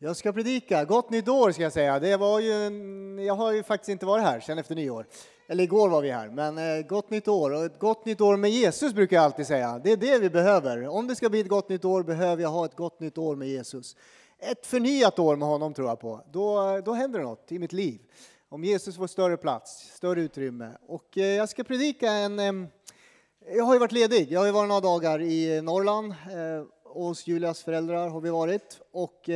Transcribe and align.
Jag 0.00 0.16
ska 0.16 0.32
predika. 0.32 0.84
Gott 0.84 1.10
nytt 1.10 1.28
år 1.28 1.52
ska 1.52 1.62
jag 1.62 1.72
säga. 1.72 1.98
Det 1.98 2.16
var 2.16 2.40
ju 2.40 2.52
en, 2.52 3.18
jag 3.18 3.34
har 3.34 3.52
ju 3.52 3.62
faktiskt 3.62 3.88
inte 3.88 4.06
varit 4.06 4.24
här 4.24 4.40
sedan 4.40 4.58
efter 4.58 4.74
nyår. 4.74 5.06
Eller 5.48 5.64
igår 5.64 5.88
var 5.88 6.02
vi 6.02 6.10
här. 6.10 6.28
Men 6.28 6.58
eh, 6.58 6.86
gott 6.86 7.10
nytt 7.10 7.28
år. 7.28 7.50
Och 7.50 7.64
ett 7.64 7.78
gott 7.78 8.04
nytt 8.04 8.20
år 8.20 8.36
med 8.36 8.50
Jesus 8.50 8.92
brukar 8.94 9.16
jag 9.16 9.24
alltid 9.24 9.46
säga. 9.46 9.80
Det 9.84 9.92
är 9.92 9.96
det 9.96 10.18
vi 10.18 10.30
behöver. 10.30 10.88
Om 10.88 11.06
det 11.06 11.16
ska 11.16 11.28
bli 11.28 11.40
ett 11.40 11.48
gott 11.48 11.68
nytt 11.68 11.84
år 11.84 12.02
behöver 12.02 12.42
jag 12.42 12.50
ha 12.50 12.64
ett 12.64 12.76
gott 12.76 13.00
nytt 13.00 13.18
år 13.18 13.36
med 13.36 13.48
Jesus. 13.48 13.96
Ett 14.38 14.66
förnyat 14.66 15.18
år 15.18 15.36
med 15.36 15.48
honom 15.48 15.74
tror 15.74 15.88
jag 15.88 16.00
på. 16.00 16.20
Då, 16.32 16.80
då 16.84 16.92
händer 16.92 17.18
det 17.18 17.24
något 17.24 17.52
i 17.52 17.58
mitt 17.58 17.72
liv. 17.72 18.00
Om 18.48 18.64
Jesus 18.64 18.96
får 18.96 19.06
större 19.06 19.36
plats, 19.36 19.92
större 19.94 20.20
utrymme. 20.20 20.70
Och 20.86 21.18
eh, 21.18 21.24
jag 21.24 21.48
ska 21.48 21.64
predika 21.64 22.12
en... 22.12 22.38
Eh, 22.38 22.52
jag 23.56 23.64
har 23.64 23.74
ju 23.74 23.80
varit 23.80 23.92
ledig. 23.92 24.32
Jag 24.32 24.40
har 24.40 24.46
ju 24.46 24.52
varit 24.52 24.68
några 24.68 24.80
dagar 24.80 25.22
i 25.22 25.62
Norrland. 25.62 26.14
Hos 26.84 27.26
Julias 27.26 27.62
föräldrar 27.62 28.08
har 28.08 28.20
vi 28.20 28.30
varit. 28.30 28.80
Och 28.92 29.28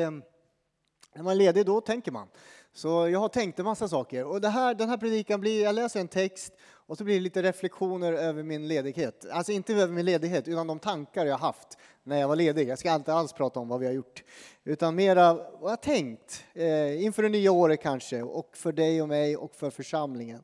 när 1.15 1.23
man 1.23 1.33
är 1.33 1.37
ledig 1.37 1.67
då 1.67 1.81
tänker 1.81 2.13
man. 2.13 2.29
Så 2.73 3.09
jag 3.09 3.21
har 3.21 3.29
tänkt 3.29 3.59
en 3.59 3.65
massa 3.65 3.89
saker. 3.89 4.25
Och 4.25 4.41
det 4.41 4.49
här, 4.49 4.75
den 4.75 4.89
här 4.89 4.97
predikan 4.97 5.41
blir, 5.41 5.63
jag 5.63 5.75
läser 5.75 6.01
en 6.01 6.09
text 6.09 6.53
och 6.87 6.99
så 6.99 7.05
blir 7.05 7.15
det 7.15 7.21
lite 7.21 7.43
reflektioner 7.43 8.13
över 8.13 8.43
min 8.43 8.69
ledighet. 8.69 9.27
Alltså 9.31 9.53
inte 9.53 9.75
över 9.75 9.93
min 9.93 10.05
ledighet, 10.05 10.49
utan 10.49 10.67
de 10.67 10.79
tankar 10.79 11.27
jag 11.27 11.39
haft 11.39 11.79
när 12.03 12.21
jag 12.21 12.29
var 12.29 12.37
ledig. 12.37 12.69
Jag 12.69 12.79
ska 12.79 12.95
inte 12.95 13.15
alls 13.15 13.33
prata 13.33 13.61
om 13.61 13.69
vad 13.69 13.81
vi 13.81 13.87
har 13.87 13.93
gjort, 13.93 14.25
utan 14.65 14.95
mera 14.95 15.35
vad 15.35 15.73
jag 15.73 15.83
tänkt 15.83 16.45
eh, 16.55 17.05
inför 17.05 17.23
det 17.23 17.29
nya 17.29 17.53
året 17.53 17.83
kanske, 17.83 18.23
och 18.23 18.57
för 18.57 18.73
dig 18.73 19.03
och 19.03 19.09
mig 19.09 19.37
och 19.37 19.55
för 19.55 19.71
församlingen. 19.71 20.43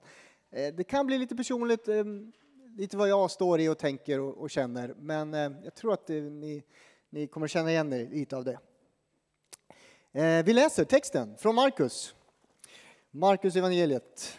Eh, 0.50 0.74
det 0.74 0.84
kan 0.84 1.06
bli 1.06 1.18
lite 1.18 1.36
personligt, 1.36 1.88
eh, 1.88 2.04
lite 2.76 2.96
vad 2.96 3.08
jag 3.08 3.30
står 3.30 3.60
i 3.60 3.68
och 3.68 3.78
tänker 3.78 4.20
och, 4.20 4.38
och 4.38 4.50
känner, 4.50 4.94
men 4.98 5.34
eh, 5.34 5.52
jag 5.64 5.74
tror 5.74 5.92
att 5.92 6.10
eh, 6.10 6.16
ni, 6.16 6.62
ni 7.10 7.26
kommer 7.26 7.48
känna 7.48 7.70
igen 7.70 7.92
er 7.92 8.08
lite 8.10 8.36
av 8.36 8.44
det. 8.44 8.58
Eh, 10.18 10.44
vi 10.44 10.52
läser 10.52 10.84
texten 10.84 11.36
från 11.36 11.54
Markus. 11.54 12.14
Markus 13.10 13.56
evangeliet. 13.56 14.38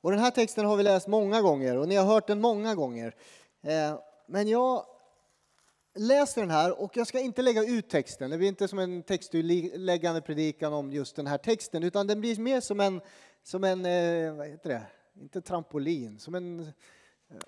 Och 0.00 0.10
den 0.10 0.20
här 0.20 0.30
texten 0.30 0.66
har 0.66 0.76
vi 0.76 0.82
läst 0.82 1.08
många 1.08 1.42
gånger 1.42 1.76
och 1.76 1.88
ni 1.88 1.96
har 1.96 2.04
hört 2.04 2.26
den 2.26 2.40
många 2.40 2.74
gånger. 2.74 3.14
Eh, 3.62 3.98
men 4.26 4.48
jag 4.48 4.86
läser 5.94 6.40
den 6.40 6.50
här 6.50 6.80
och 6.80 6.96
jag 6.96 7.06
ska 7.06 7.20
inte 7.20 7.42
lägga 7.42 7.64
ut 7.64 7.90
texten. 7.90 8.30
Det 8.30 8.38
blir 8.38 8.48
inte 8.48 8.68
som 8.68 8.78
en 8.78 9.02
textutläggande 9.02 10.20
predikan 10.20 10.72
om 10.72 10.92
just 10.92 11.16
den 11.16 11.26
här 11.26 11.38
texten 11.38 11.82
utan 11.82 12.06
den 12.06 12.20
blir 12.20 12.40
mer 12.40 12.60
som 12.60 12.80
en, 12.80 13.00
som 13.42 13.64
en 13.64 13.86
eh, 13.86 14.34
vad 14.34 14.48
heter 14.48 14.68
det, 14.70 14.82
inte 15.20 15.40
trampolin, 15.40 16.18
som 16.18 16.34
en 16.34 16.72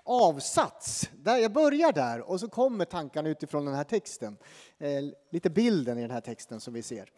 avsats. 0.04 1.10
Där 1.16 1.36
jag 1.36 1.52
börjar 1.52 1.92
där 1.92 2.20
och 2.20 2.40
så 2.40 2.48
kommer 2.48 2.84
tankarna 2.84 3.28
utifrån 3.28 3.64
den 3.64 3.74
här 3.74 3.84
texten. 3.84 4.36
Eh, 4.78 5.04
lite 5.30 5.50
bilden 5.50 5.98
i 5.98 6.02
den 6.02 6.10
här 6.10 6.20
texten 6.20 6.60
som 6.60 6.74
vi 6.74 6.82
ser. 6.82 7.12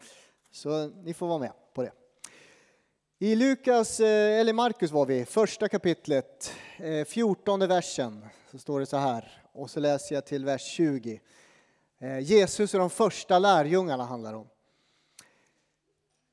Så 0.51 0.87
ni 0.87 1.13
får 1.13 1.27
vara 1.27 1.39
med 1.39 1.51
på 1.73 1.81
det. 1.81 1.91
I 3.19 3.35
Lukas, 3.35 3.99
eh, 3.99 4.39
eller 4.39 4.53
Markus 4.53 4.91
var 4.91 5.05
vi, 5.05 5.25
första 5.25 5.69
kapitlet, 5.69 6.53
eh, 6.77 7.05
fjortonde 7.05 7.67
versen, 7.67 8.25
så 8.51 8.57
står 8.57 8.79
det 8.79 8.85
så 8.85 8.97
här. 8.97 9.41
Och 9.51 9.69
så 9.69 9.79
läser 9.79 10.15
jag 10.15 10.25
till 10.25 10.45
vers 10.45 10.61
20. 10.61 11.21
Jesus 12.21 12.73
och 12.73 12.79
de 12.79 12.89
första 12.89 13.39
lärjungarna 13.39 14.05
handlar 14.05 14.33
om. 14.33 14.47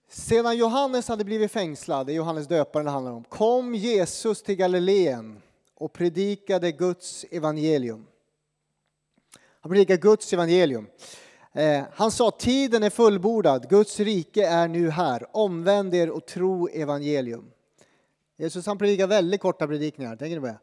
Sedan 0.09 0.57
Johannes 0.57 1.09
hade 1.09 1.25
blivit 1.25 1.53
fängslad, 1.53 2.07
det 2.07 2.13
är 2.13 2.15
Johannes 2.15 2.47
döparen 2.47 2.87
det 2.87 2.93
handlar 2.93 3.13
om, 3.13 3.25
kom 3.25 3.75
Jesus 3.75 4.43
till 4.43 4.57
Galileen 4.57 5.43
och 5.77 5.93
predikade 5.93 6.73
Guds 6.73 7.25
evangelium. 7.31 8.07
Han 9.61 9.71
predikade 9.71 10.01
Guds 10.01 10.33
evangelium. 10.33 10.87
Eh, 11.53 11.83
han 11.93 12.11
sa 12.11 12.31
tiden 12.31 12.83
är 12.83 12.91
fullbordad, 12.91 13.69
Guds 13.69 14.01
rike 14.01 14.47
är 14.47 14.69
nu 14.69 14.91
här, 14.91 15.37
omvänd 15.37 15.95
er 15.95 16.11
och 16.11 16.27
tro 16.27 16.69
evangelium. 16.69 17.51
Jesus 18.39 18.67
han 18.67 18.79
predikar 18.79 19.07
väldigt 19.07 19.41
korta 19.41 19.67
predikningar, 19.67 20.17
tänker 20.17 20.37
ni 20.37 20.41
på 20.41 20.47
det? 20.47 20.59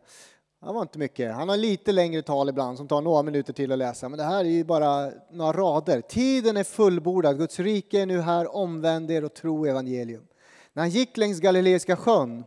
Det 0.66 0.74
var 0.74 0.82
inte 0.82 1.00
mycket. 1.00 1.34
Han 1.34 1.50
har 1.50 1.58
lite 1.58 1.92
längre 1.92 2.22
tal 2.22 2.50
ibland 2.50 2.78
som 2.78 2.88
tar 2.88 3.02
några 3.02 3.24
minuter 3.24 3.54
till 3.54 3.72
att 3.72 3.78
läsa, 3.78 4.10
men 4.10 4.18
det 4.18 4.24
här 4.24 4.46
är 4.46 4.50
ju 4.50 4.64
bara 4.64 5.12
några 5.32 5.54
rader. 5.54 6.02
Tiden 6.02 6.58
är 6.58 6.64
fullbordad, 6.64 7.38
Guds 7.38 7.60
rike 7.60 8.02
är 8.02 8.06
nu 8.06 8.22
här, 8.22 8.56
omvänd 8.56 9.12
er 9.12 9.24
och 9.24 9.34
tro 9.34 9.66
evangelium. 9.66 10.24
När 10.74 10.84
han 10.84 10.90
gick 10.90 11.18
längs 11.18 11.40
Galileiska 11.40 11.96
sjön 11.96 12.44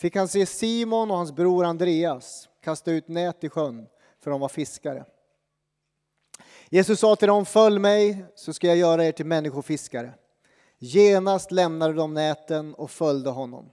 fick 0.00 0.16
han 0.16 0.28
se 0.28 0.46
Simon 0.46 1.10
och 1.10 1.16
hans 1.16 1.32
bror 1.32 1.64
Andreas 1.64 2.48
kasta 2.60 2.90
ut 2.90 3.08
nät 3.08 3.44
i 3.44 3.48
sjön, 3.48 3.86
för 4.20 4.30
de 4.30 4.40
var 4.40 4.48
fiskare. 4.48 5.04
Jesus 6.70 7.00
sa 7.00 7.16
till 7.16 7.28
dem, 7.28 7.46
följ 7.46 7.78
mig 7.78 8.24
så 8.34 8.52
ska 8.52 8.66
jag 8.66 8.76
göra 8.76 9.04
er 9.04 9.12
till 9.12 9.26
människofiskare. 9.26 10.14
Genast 10.78 11.52
lämnade 11.52 11.92
de 11.92 12.14
näten 12.14 12.74
och 12.74 12.90
följde 12.90 13.30
honom. 13.30 13.70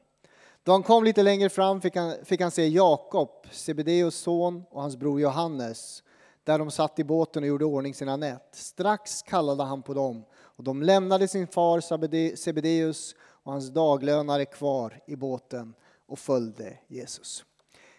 Då 0.64 0.72
han 0.72 0.84
kom 0.84 1.04
lite 1.04 1.24
längre 1.24 1.50
fram 1.50 1.82
fick 1.82 1.96
han, 1.96 2.14
fick 2.24 2.42
han 2.42 2.52
se 2.52 2.68
Jakob, 2.68 3.30
Sebedeus 3.52 4.16
son 4.16 4.64
och 4.70 4.82
hans 4.82 4.98
bror 4.98 5.22
Johannes, 5.22 6.04
där 6.44 6.60
de 6.60 6.72
satt 6.72 7.00
i 7.00 7.04
båten 7.04 7.44
och 7.44 7.48
gjorde 7.48 7.66
ordning 7.66 7.94
sina 7.94 8.18
nät. 8.18 8.48
Strax 8.52 9.22
kallade 9.22 9.64
han 9.64 9.82
på 9.82 9.94
dem 9.94 10.26
och 10.34 10.64
de 10.64 10.84
lämnade 10.84 11.28
sin 11.28 11.48
far 11.48 12.36
Sebedeus 12.36 13.16
och 13.20 13.52
hans 13.52 13.70
daglönare 13.70 14.46
kvar 14.46 15.00
i 15.08 15.16
båten 15.16 15.74
och 16.08 16.20
följde 16.20 16.78
Jesus. 16.88 17.46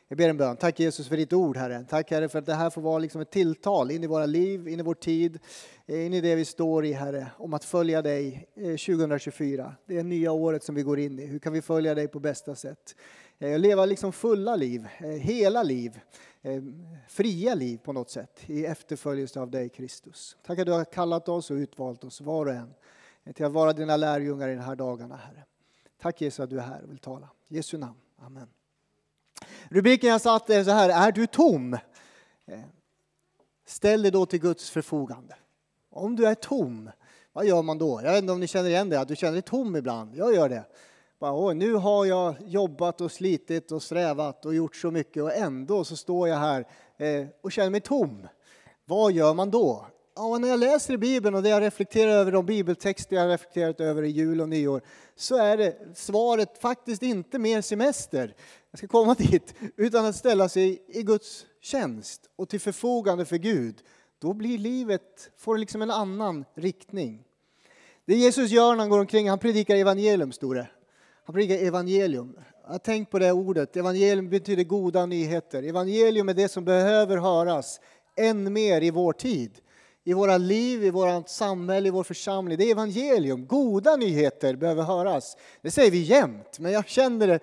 Jag 0.08 0.18
ber 0.18 0.28
en 0.28 0.36
bön. 0.36 0.56
Tack 0.56 0.80
Jesus 0.80 1.08
för 1.08 1.16
ditt 1.16 1.32
ord 1.32 1.56
Herre. 1.56 1.84
Tack 1.88 2.10
Herre 2.10 2.28
för 2.28 2.38
att 2.38 2.46
det 2.46 2.54
här 2.54 2.70
får 2.70 2.82
vara 2.82 2.98
liksom 2.98 3.20
ett 3.20 3.30
tilltal 3.30 3.90
in 3.90 4.04
i 4.04 4.06
våra 4.06 4.26
liv, 4.26 4.68
in 4.68 4.80
i 4.80 4.82
vår 4.82 4.94
tid, 4.94 5.38
in 5.86 6.14
i 6.14 6.20
det 6.20 6.34
vi 6.34 6.44
står 6.44 6.84
i 6.84 6.92
Herre, 6.92 7.26
om 7.38 7.54
att 7.54 7.64
följa 7.64 8.02
dig 8.02 8.48
eh, 8.54 8.62
2024. 8.62 9.74
Det 9.86 9.98
är 9.98 10.04
nya 10.04 10.32
året 10.32 10.64
som 10.64 10.74
vi 10.74 10.82
går 10.82 10.98
in 10.98 11.18
i. 11.18 11.26
Hur 11.26 11.38
kan 11.38 11.52
vi 11.52 11.62
följa 11.62 11.94
dig 11.94 12.08
på 12.08 12.20
bästa 12.20 12.54
sätt? 12.54 12.96
Eh, 13.38 13.58
leva 13.58 13.86
liksom 13.86 14.12
fulla 14.12 14.56
liv, 14.56 14.88
eh, 14.98 15.08
hela 15.08 15.62
liv, 15.62 16.00
fria 17.08 17.54
liv 17.54 17.78
på 17.84 17.92
något 17.92 18.10
sätt 18.10 18.40
i 18.46 18.66
efterföljelse 18.66 19.40
av 19.40 19.50
dig 19.50 19.68
Kristus. 19.68 20.36
Tack 20.46 20.58
att 20.58 20.66
du 20.66 20.72
har 20.72 20.84
kallat 20.84 21.28
oss 21.28 21.50
och 21.50 21.54
utvalt 21.54 22.04
oss 22.04 22.20
var 22.20 22.46
och 22.46 22.52
en 22.52 22.74
till 23.34 23.44
att 23.46 23.52
vara 23.52 23.72
dina 23.72 23.96
lärjungar 23.96 24.48
i 24.48 24.54
de 24.54 24.60
här 24.60 24.76
dagarna 24.76 25.16
Herre. 25.16 25.44
Tack 26.00 26.20
Jesus 26.20 26.40
att 26.40 26.50
du 26.50 26.58
är 26.58 26.62
här 26.62 26.82
och 26.82 26.90
vill 26.90 26.98
tala. 26.98 27.28
Jesu 27.48 27.78
namn. 27.78 28.00
Amen. 28.18 28.48
Rubriken 29.68 30.10
jag 30.10 30.20
satt 30.20 30.50
är 30.50 30.64
så 30.64 30.70
här, 30.70 31.08
är 31.08 31.12
du 31.12 31.26
tom? 31.26 31.74
Eh, 32.46 32.60
ställ 33.66 34.02
dig 34.02 34.10
då 34.10 34.26
till 34.26 34.40
Guds 34.40 34.70
förfogande. 34.70 35.36
Om 35.90 36.16
du 36.16 36.26
är 36.26 36.34
tom, 36.34 36.90
vad 37.32 37.46
gör 37.46 37.62
man 37.62 37.78
då? 37.78 38.00
Jag 38.04 38.12
vet 38.12 38.22
inte 38.22 38.32
om 38.32 38.40
ni 38.40 38.46
känner 38.46 38.68
igen 38.68 38.88
det, 38.88 39.00
att 39.00 39.08
du 39.08 39.16
känner 39.16 39.32
dig 39.32 39.42
tom 39.42 39.76
ibland. 39.76 40.16
Jag 40.16 40.34
gör 40.34 40.48
det. 40.48 40.64
Bara, 41.18 41.52
nu 41.52 41.74
har 41.74 42.06
jag 42.06 42.34
jobbat 42.40 43.00
och 43.00 43.12
slitit 43.12 43.72
och 43.72 43.82
strävat 43.82 44.46
och 44.46 44.54
gjort 44.54 44.76
så 44.76 44.90
mycket 44.90 45.22
och 45.22 45.34
ändå 45.34 45.84
så 45.84 45.96
står 45.96 46.28
jag 46.28 46.36
här 46.36 46.66
eh, 46.96 47.26
och 47.40 47.52
känner 47.52 47.70
mig 47.70 47.80
tom. 47.80 48.28
Vad 48.84 49.12
gör 49.12 49.34
man 49.34 49.50
då? 49.50 49.86
Ja, 50.18 50.38
när 50.38 50.48
jag 50.48 50.60
läser 50.60 50.94
i 50.94 50.98
Bibeln 50.98 51.34
och 51.34 51.42
det 51.42 51.48
jag 51.48 51.62
reflekterar 51.62 52.10
över 52.10 52.32
de 52.32 52.46
bibeltexter 52.46 53.16
jag 53.16 53.30
reflekterat 53.30 53.80
över 53.80 54.02
i 54.02 54.08
jul 54.08 54.40
och 54.40 54.48
nyår 54.48 54.82
så 55.16 55.36
är 55.36 55.56
det 55.56 55.76
svaret 55.94 56.58
faktiskt 56.58 57.02
inte 57.02 57.38
mer 57.38 57.60
semester, 57.60 58.34
jag 58.70 58.78
ska 58.78 58.88
komma 58.88 59.14
dit, 59.18 59.54
utan 59.76 60.04
att 60.04 60.16
ställa 60.16 60.48
sig 60.48 60.82
i 60.88 61.02
Guds 61.02 61.46
tjänst 61.60 62.20
och 62.36 62.48
till 62.48 62.60
förfogande 62.60 63.24
för 63.24 63.36
Gud. 63.36 63.76
Då 64.18 64.32
blir 64.32 64.58
livet, 64.58 65.30
får 65.38 65.58
liksom 65.58 65.82
en 65.82 65.90
annan 65.90 66.44
riktning. 66.54 67.24
Det 68.04 68.14
Jesus 68.14 68.50
gör 68.50 68.72
när 68.72 68.78
han 68.78 68.90
går 68.90 69.00
omkring, 69.00 69.30
han 69.30 69.38
predikar 69.38 69.76
evangelium, 69.76 70.32
står 70.32 70.54
det. 70.54 70.68
Han 71.24 71.34
predikar 71.34 71.66
evangelium. 71.66 72.38
Jag 72.68 72.82
tänk 72.82 73.10
på 73.10 73.18
det 73.18 73.32
ordet. 73.32 73.76
Evangelium 73.76 74.30
betyder 74.30 74.64
goda 74.64 75.06
nyheter. 75.06 75.62
Evangelium 75.62 76.28
är 76.28 76.34
det 76.34 76.48
som 76.48 76.64
behöver 76.64 77.16
höras 77.16 77.80
än 78.16 78.52
mer 78.52 78.82
i 78.82 78.90
vår 78.90 79.12
tid 79.12 79.60
i 80.08 80.12
våra 80.12 80.38
liv, 80.38 80.84
i 80.84 80.90
vårt 80.90 81.28
samhälle, 81.28 81.88
i 81.88 81.90
vår 81.90 82.04
församling. 82.04 82.58
Det 82.58 82.64
är 82.64 82.70
evangelium. 82.70 83.46
Goda 83.46 83.96
nyheter 83.96 84.56
behöver 84.56 84.82
höras. 84.82 85.36
Det 85.62 85.70
säger 85.70 85.90
vi 85.90 85.98
jämt, 85.98 86.58
men 86.58 86.72
jag 86.72 86.88
känner 86.88 87.26
det 87.26 87.40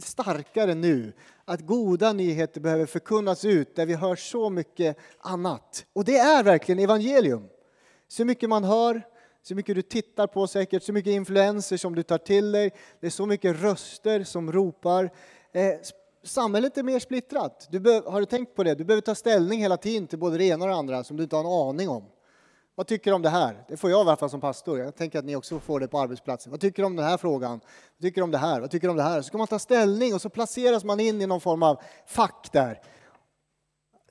starkare 0.00 0.74
nu. 0.74 1.12
Att 1.44 1.60
goda 1.60 2.12
nyheter 2.12 2.60
behöver 2.60 2.86
förkunnas 2.86 3.44
ut 3.44 3.76
där 3.76 3.86
vi 3.86 3.94
hör 3.94 4.16
så 4.16 4.50
mycket 4.50 4.96
annat. 5.20 5.86
Och 5.92 6.04
det 6.04 6.16
är 6.16 6.42
verkligen 6.42 6.78
evangelium. 6.78 7.48
Så 8.08 8.24
mycket 8.24 8.48
man 8.48 8.64
hör, 8.64 9.02
så 9.42 9.54
mycket 9.54 9.74
du 9.74 9.82
tittar 9.82 10.26
på 10.26 10.46
säkert, 10.46 10.82
så 10.82 10.92
mycket 10.92 11.10
influenser 11.10 11.76
som 11.76 11.94
du 11.94 12.02
tar 12.02 12.18
till 12.18 12.52
dig. 12.52 12.72
Det 13.00 13.06
är 13.06 13.10
så 13.10 13.26
mycket 13.26 13.62
röster 13.62 14.24
som 14.24 14.52
ropar. 14.52 15.10
Eh, 15.52 15.74
Samhället 16.22 16.78
är 16.78 16.82
mer 16.82 16.98
splittrat. 16.98 17.68
Du 17.70 17.80
behöver, 17.80 18.10
har 18.10 18.20
du 18.20 18.26
tänkt 18.26 18.54
på 18.54 18.64
det? 18.64 18.74
Du 18.74 18.84
behöver 18.84 19.02
ta 19.02 19.14
ställning 19.14 19.60
hela 19.60 19.76
tiden 19.76 20.06
till 20.06 20.18
både 20.18 20.38
det 20.38 20.44
ena 20.44 20.64
och 20.64 20.70
det 20.70 20.76
andra 20.76 21.04
som 21.04 21.16
du 21.16 21.22
inte 21.22 21.36
har 21.36 21.44
en 21.44 21.68
aning 21.68 21.88
om. 21.88 22.04
Vad 22.74 22.86
tycker 22.86 23.10
du 23.10 23.14
om 23.14 23.22
det 23.22 23.28
här? 23.28 23.64
Det 23.68 23.76
får 23.76 23.90
jag 23.90 23.98
i 23.98 24.00
alla 24.00 24.16
fall 24.16 24.30
som 24.30 24.40
pastor. 24.40 24.78
Jag 24.78 24.96
tänker 24.96 25.18
att 25.18 25.24
ni 25.24 25.36
också 25.36 25.60
får 25.60 25.80
det 25.80 25.88
på 25.88 25.98
arbetsplatsen. 25.98 26.50
Vad 26.50 26.60
tycker 26.60 26.82
du 26.82 26.86
om 26.86 26.96
den 26.96 27.06
här 27.06 27.16
frågan? 27.16 27.60
Vad 27.96 28.02
tycker 28.02 28.20
du 28.20 28.24
om 28.24 28.30
det 28.30 28.38
här? 28.38 28.60
Vad 28.60 28.70
tycker 28.70 28.86
du 28.86 28.90
om 28.90 28.96
det 28.96 29.02
här? 29.02 29.22
Så 29.22 29.26
ska 29.26 29.38
man 29.38 29.46
ta 29.46 29.58
ställning 29.58 30.14
och 30.14 30.22
så 30.22 30.28
placeras 30.30 30.84
man 30.84 31.00
in 31.00 31.20
i 31.20 31.26
någon 31.26 31.40
form 31.40 31.62
av 31.62 31.82
fack 32.06 32.48
där. 32.52 32.80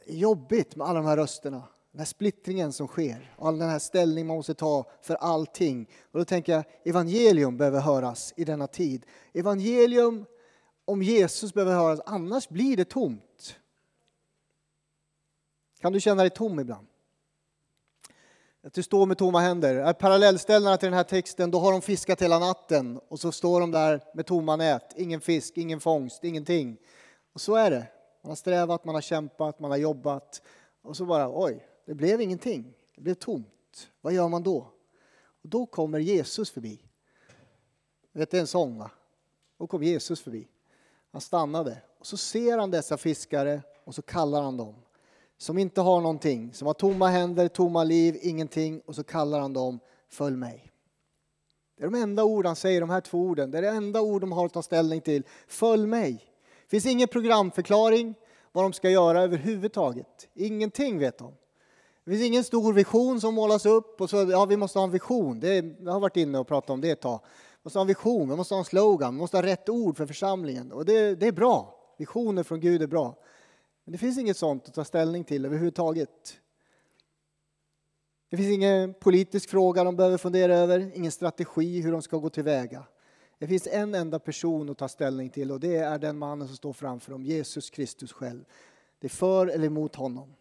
Jobbigt 0.08 0.76
med 0.76 0.88
alla 0.88 1.00
de 1.00 1.06
här 1.06 1.18
rösterna. 1.18 1.64
Den 1.92 2.00
här 2.00 2.06
splittringen 2.06 2.74
som 2.74 2.88
sker, 2.88 3.34
all 3.38 3.60
den 3.60 3.70
här 3.70 3.80
ställningen 3.80 4.28
man 4.28 4.38
måste 4.38 4.54
ta 4.54 4.92
för 5.02 5.16
allting. 5.16 5.90
Och 6.12 6.20
då 6.20 6.26
tänker 6.26 6.54
jag, 6.54 6.64
evangelium 6.86 7.58
behöver 7.58 7.80
höras 7.80 8.34
i 8.38 8.44
denna 8.44 8.68
tid. 8.68 9.06
Evangelium 9.34 10.26
om 10.90 11.02
Jesus 11.04 11.54
behöver 11.54 11.74
höras, 11.74 12.02
annars 12.06 12.50
blir 12.50 12.78
det 12.78 12.86
tomt. 12.86 13.56
Kan 15.80 15.94
du 15.94 16.00
känna 16.00 16.24
dig 16.24 16.30
tom 16.30 16.60
ibland? 16.60 16.88
Att 18.64 18.74
du 18.74 18.84
står 18.84 19.06
med 19.06 19.18
tomma 19.18 19.40
händer. 19.40 19.94
Parallellställena 19.94 20.78
till 20.78 20.86
den 20.86 20.94
här 20.94 21.04
texten, 21.04 21.52
då 21.52 21.60
har 21.60 21.72
de 21.72 21.82
fiskat 21.82 22.22
hela 22.22 22.40
natten 22.40 23.00
och 23.08 23.20
så 23.20 23.32
står 23.32 23.60
de 23.60 23.72
där 23.72 24.04
med 24.14 24.26
tomma 24.26 24.56
nät. 24.56 24.94
Ingen 24.96 25.22
fisk, 25.22 25.58
ingen 25.58 25.80
fångst, 25.80 26.24
ingenting. 26.24 26.78
Och 27.34 27.42
så 27.42 27.56
är 27.56 27.72
det. 27.72 27.88
Man 28.22 28.32
har 28.32 28.36
strävat, 28.36 28.86
man 28.86 28.96
har 28.96 29.02
kämpat, 29.02 29.60
man 29.60 29.72
har 29.72 29.78
jobbat 29.78 30.42
och 30.82 30.98
så 30.98 31.06
bara 31.06 31.44
oj, 31.44 31.68
det 31.86 31.94
blev 31.94 32.22
ingenting. 32.22 32.74
Det 32.96 33.02
blev 33.02 33.14
tomt. 33.14 33.90
Vad 34.02 34.14
gör 34.14 34.28
man 34.28 34.44
då? 34.44 34.58
Och 35.44 35.50
då 35.50 35.66
kommer 35.66 36.00
Jesus 36.00 36.52
förbi. 36.52 36.80
Vet, 38.12 38.32
det 38.32 38.38
är 38.38 38.42
en 38.42 38.48
sång 38.48 38.78
va? 38.78 38.92
Då 39.58 39.68
kom 39.68 39.84
Jesus 39.84 40.22
förbi. 40.22 40.48
Han 41.12 41.22
stannade 41.22 41.82
och 42.00 42.08
så 42.08 42.18
ser 42.18 42.58
han 42.58 42.72
dessa 42.72 42.98
fiskare 42.98 43.62
och 43.84 43.96
så 43.96 44.02
kallar 44.02 44.42
han 44.42 44.58
dem 44.58 44.76
som 45.38 45.58
inte 45.58 45.82
har 45.82 46.02
någonting, 46.02 46.54
som 46.54 46.68
har 46.68 46.74
tomma 46.74 47.08
händer, 47.08 47.48
tomma 47.48 47.84
liv, 47.84 48.18
ingenting 48.22 48.82
och 48.86 48.96
så 48.96 49.04
kallar 49.04 49.40
han 49.40 49.54
dem 49.54 49.80
Följ 50.10 50.36
mig. 50.36 50.72
Det 51.78 51.84
är 51.84 51.90
de 51.90 52.02
enda 52.02 52.24
ord 52.24 52.46
han 52.46 52.56
säger, 52.56 52.82
de 52.82 52.90
här 52.90 53.02
två 53.02 53.20
orden. 53.20 53.52
Det 53.52 53.58
är 53.58 53.62
det 53.62 53.68
enda 53.68 54.02
ord 54.02 54.22
de 54.22 54.32
har 54.32 54.46
att 54.46 54.54
ta 54.54 54.62
ställning 54.62 55.02
till. 55.02 55.24
Följ 55.48 55.88
mig. 55.88 56.12
Det 56.64 56.70
finns 56.70 56.86
ingen 56.86 57.08
programförklaring 57.08 58.16
vad 58.52 58.64
de 58.64 58.74
ska 58.74 58.90
göra 58.90 59.22
överhuvudtaget. 59.22 60.28
Ingenting 60.34 61.00
vet 61.00 61.18
de. 61.18 61.34
Det 62.06 62.12
finns 62.12 62.24
ingen 62.24 62.44
stor 62.44 62.74
vision 62.74 63.22
som 63.22 63.34
målas 63.34 63.66
upp 63.66 64.02
och 64.02 64.10
så, 64.10 64.18
ja 64.32 64.46
vi 64.46 64.58
måste 64.58 64.80
ha 64.80 64.84
en 64.84 64.92
vision. 64.92 65.40
Det, 65.40 65.56
jag 65.80 65.92
har 65.92 66.00
varit 66.00 66.18
inne 66.18 66.40
och 66.40 66.48
pratat 66.48 66.70
om 66.70 66.82
det 66.82 66.90
ett 66.90 67.02
tag. 67.02 67.20
Måste 67.64 67.80
ha 67.80 67.82
en 67.82 67.88
vision, 67.88 68.28
man 68.28 68.38
måste 68.38 68.54
ha 68.54 68.60
en 68.60 68.66
slogan, 68.66 69.14
man 69.14 69.20
måste 69.20 69.38
ha 69.38 69.44
rätt 69.44 69.70
ord 69.70 69.98
för 69.98 70.06
församlingen. 70.06 70.72
Och 70.72 70.86
det, 70.86 71.16
det 71.16 71.28
är 71.28 71.32
bra. 71.32 71.76
Visioner 71.98 72.44
från 72.44 72.60
Gud 72.60 72.82
är 72.82 72.88
bra. 72.88 73.16
Men 73.84 73.92
det 73.92 73.98
finns 73.98 74.18
inget 74.18 74.38
sånt 74.38 74.68
att 74.68 74.74
ta 74.74 74.86
ställning 74.86 75.24
till 75.24 75.46
överhuvudtaget. 75.46 76.40
Det 78.30 78.38
finns 78.38 78.50
ingen 78.50 78.94
politisk 78.94 79.50
fråga 79.50 79.84
de 79.84 79.96
behöver 79.96 80.18
fundera 80.18 80.56
över, 80.56 80.92
ingen 80.96 81.12
strategi 81.12 81.82
hur 81.82 81.92
de 81.92 82.02
ska 82.02 82.18
gå 82.18 82.30
tillväga. 82.30 82.84
Det 83.40 83.48
finns 83.48 83.68
en 83.68 83.96
enda 83.96 84.20
person 84.20 84.70
att 84.70 84.78
ta 84.78 84.88
ställning 84.88 85.30
till 85.30 85.52
och 85.52 85.60
det 85.60 85.76
är 85.76 86.00
den 86.00 86.18
mannen 86.18 86.48
som 86.48 86.58
står 86.58 86.74
framför 86.74 87.12
dem, 87.12 87.24
Jesus 87.24 87.70
Kristus 87.70 88.12
själv. 88.12 88.46
Det 89.00 89.08
är 89.08 89.10
för 89.10 89.48
eller 89.48 89.66
emot 89.66 89.96
honom. 89.96 90.36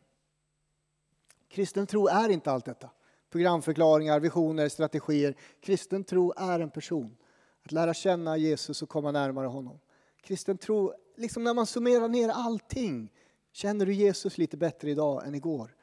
Kristen 1.49 1.87
tro 1.87 2.09
är 2.09 2.29
inte 2.29 2.51
allt 2.51 2.65
detta. 2.65 2.91
Programförklaringar, 3.31 4.21
visioner, 4.21 4.69
strategier. 4.69 5.35
Kristen 5.61 6.05
tro 6.05 6.33
är 6.37 6.61
en 6.61 6.71
person. 6.71 7.17
Att 7.65 7.73
lära 7.73 7.95
känna 7.95 8.37
Jesus 8.37 8.83
och 8.83 8.89
komma 8.89 9.13
närmare 9.13 9.47
honom. 9.47 9.81
Kristen 10.23 10.59
tro, 10.59 10.93
liksom 11.17 11.45
när 11.45 11.55
man 11.55 11.67
summerar 11.67 12.09
ner 12.09 12.29
allting, 12.29 13.13
känner 13.53 13.87
du 13.87 13.93
Jesus 13.93 14.39
lite 14.39 14.57
bättre 14.57 14.91
idag 14.91 15.27
än 15.27 15.35
igår. 15.35 15.75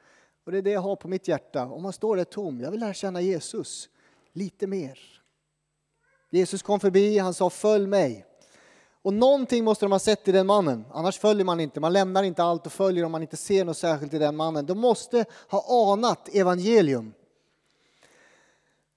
Och 0.46 0.52
det 0.52 0.58
är 0.58 0.62
det 0.62 0.72
jag 0.72 0.82
har 0.82 0.96
på 0.96 1.08
mitt 1.08 1.28
hjärta. 1.28 1.66
Om 1.66 1.84
man 1.84 1.94
står 1.94 2.16
där 2.16 2.24
tom, 2.24 2.62
jag 2.62 2.72
vill 2.72 2.80
lära 2.80 2.94
känna 2.94 3.22
Jesus 3.22 3.90
lite 4.34 4.68
mer. 4.68 5.00
Jesus 6.30 6.62
kom 6.62 6.80
förbi, 6.80 7.18
han 7.18 7.34
sa 7.34 7.50
följ 7.50 7.88
mig. 7.88 8.26
Och 9.02 9.14
någonting 9.14 9.64
måste 9.64 9.86
de 9.86 9.92
ha 9.92 10.00
sett 10.00 10.28
i 10.28 10.32
den 10.32 10.48
mannen, 10.48 10.86
annars 10.92 11.20
följer 11.20 11.46
man 11.46 11.60
inte. 11.60 11.80
Man 11.80 11.94
lämnar 11.94 12.24
inte 12.24 12.44
allt 12.44 12.66
och 12.66 12.72
följer 12.72 13.06
om 13.06 13.12
man 13.12 13.22
inte 13.22 13.38
ser 13.38 13.66
något 13.66 13.78
särskilt 13.78 14.14
i 14.14 14.18
den 14.18 14.36
mannen. 14.36 14.66
De 14.66 14.80
måste 14.80 15.26
ha 15.50 15.92
anat 15.94 16.36
evangelium. 16.36 17.14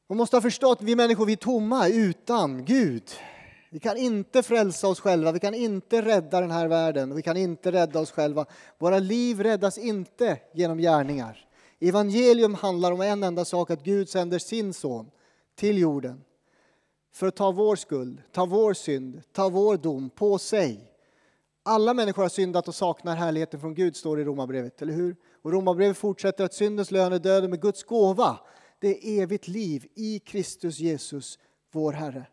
Man 0.09 0.19
måste 0.19 0.37
ha 0.37 0.41
förstått 0.41 0.79
att 0.79 0.85
vi 0.85 0.97
människor 0.97 1.27
vi 1.27 1.33
är 1.33 1.37
tomma 1.37 1.89
utan 1.89 2.65
Gud. 2.65 3.11
Vi 3.71 3.79
kan 3.79 3.97
inte 3.97 4.43
frälsa 4.43 4.89
oss 4.89 5.01
själva, 5.01 5.33
vi 5.33 5.41
kan 5.41 5.55
inte 5.55 6.03
rädda 6.03 6.41
den 6.41 6.51
här 6.51 6.69
världen, 6.69 7.15
vi 7.15 7.23
kan 7.23 7.37
inte 7.37 7.73
rädda 7.73 8.01
oss 8.01 8.11
själva. 8.11 8.47
Våra 8.79 8.99
liv 8.99 9.43
räddas 9.43 9.79
inte 9.79 10.39
genom 10.55 10.79
gärningar. 10.79 11.47
Evangelium 11.81 12.55
handlar 12.55 12.93
om 12.93 13.01
en 13.01 13.23
enda 13.23 13.45
sak, 13.45 13.71
att 13.71 13.85
Gud 13.85 14.09
sänder 14.09 14.39
sin 14.39 14.75
son 14.75 15.11
till 15.57 15.79
jorden 15.79 16.25
för 17.13 17.27
att 17.27 17.37
ta 17.37 17.51
vår 17.51 17.77
skuld, 17.77 18.23
ta 18.33 18.47
vår 18.47 18.75
synd, 18.75 19.23
ta 19.33 19.49
vår 19.49 19.77
dom 19.77 20.11
på 20.11 20.39
sig. 20.39 20.93
Alla 21.63 21.95
människor 21.95 22.23
har 22.23 22.29
syndat 22.29 22.69
och 22.69 22.75
saknar 22.75 23.17
härligheten 23.17 23.61
från 23.61 23.75
Gud, 23.75 23.97
står 23.97 24.17
det 24.17 24.23
i 24.23 24.25
Romarbrevet, 24.25 24.83
eller 24.83 24.93
hur? 24.93 25.17
Och 25.43 25.53
Romarbrevet 25.53 25.97
fortsätter 25.97 26.45
att 26.45 26.55
syndens 26.55 26.91
lön 26.91 27.13
är 27.13 27.19
döden, 27.19 27.51
med 27.51 27.61
Guds 27.61 27.85
gåva, 27.85 28.39
det 28.79 28.89
är 28.89 29.23
evigt 29.23 29.49
liv 29.49 29.87
i 29.95 30.19
Kristus 30.19 30.79
Jesus, 30.79 31.39
vår 31.73 31.93
Herre. 31.93 32.27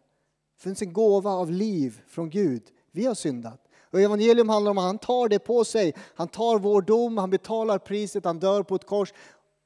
Det 0.57 0.63
finns 0.63 0.81
en 0.81 0.93
gåva 0.93 1.29
av 1.29 1.51
liv 1.51 2.01
från 2.07 2.29
Gud. 2.29 2.63
Vi 2.91 3.05
har 3.05 3.15
syndat. 3.15 3.61
Och 3.95 4.01
evangelium 4.01 4.49
handlar 4.49 4.71
om 4.71 4.77
att 4.77 4.83
han 4.83 4.97
tar 4.97 5.29
det 5.29 5.39
på 5.39 5.63
sig. 5.63 5.93
Han 6.15 6.27
tar 6.27 6.59
vår 6.59 6.81
dom, 6.81 7.17
han 7.17 7.29
betalar 7.29 7.77
priset, 7.77 8.25
han 8.25 8.39
dör 8.39 8.63
på 8.63 8.75
ett 8.75 8.85
kors. 8.85 9.13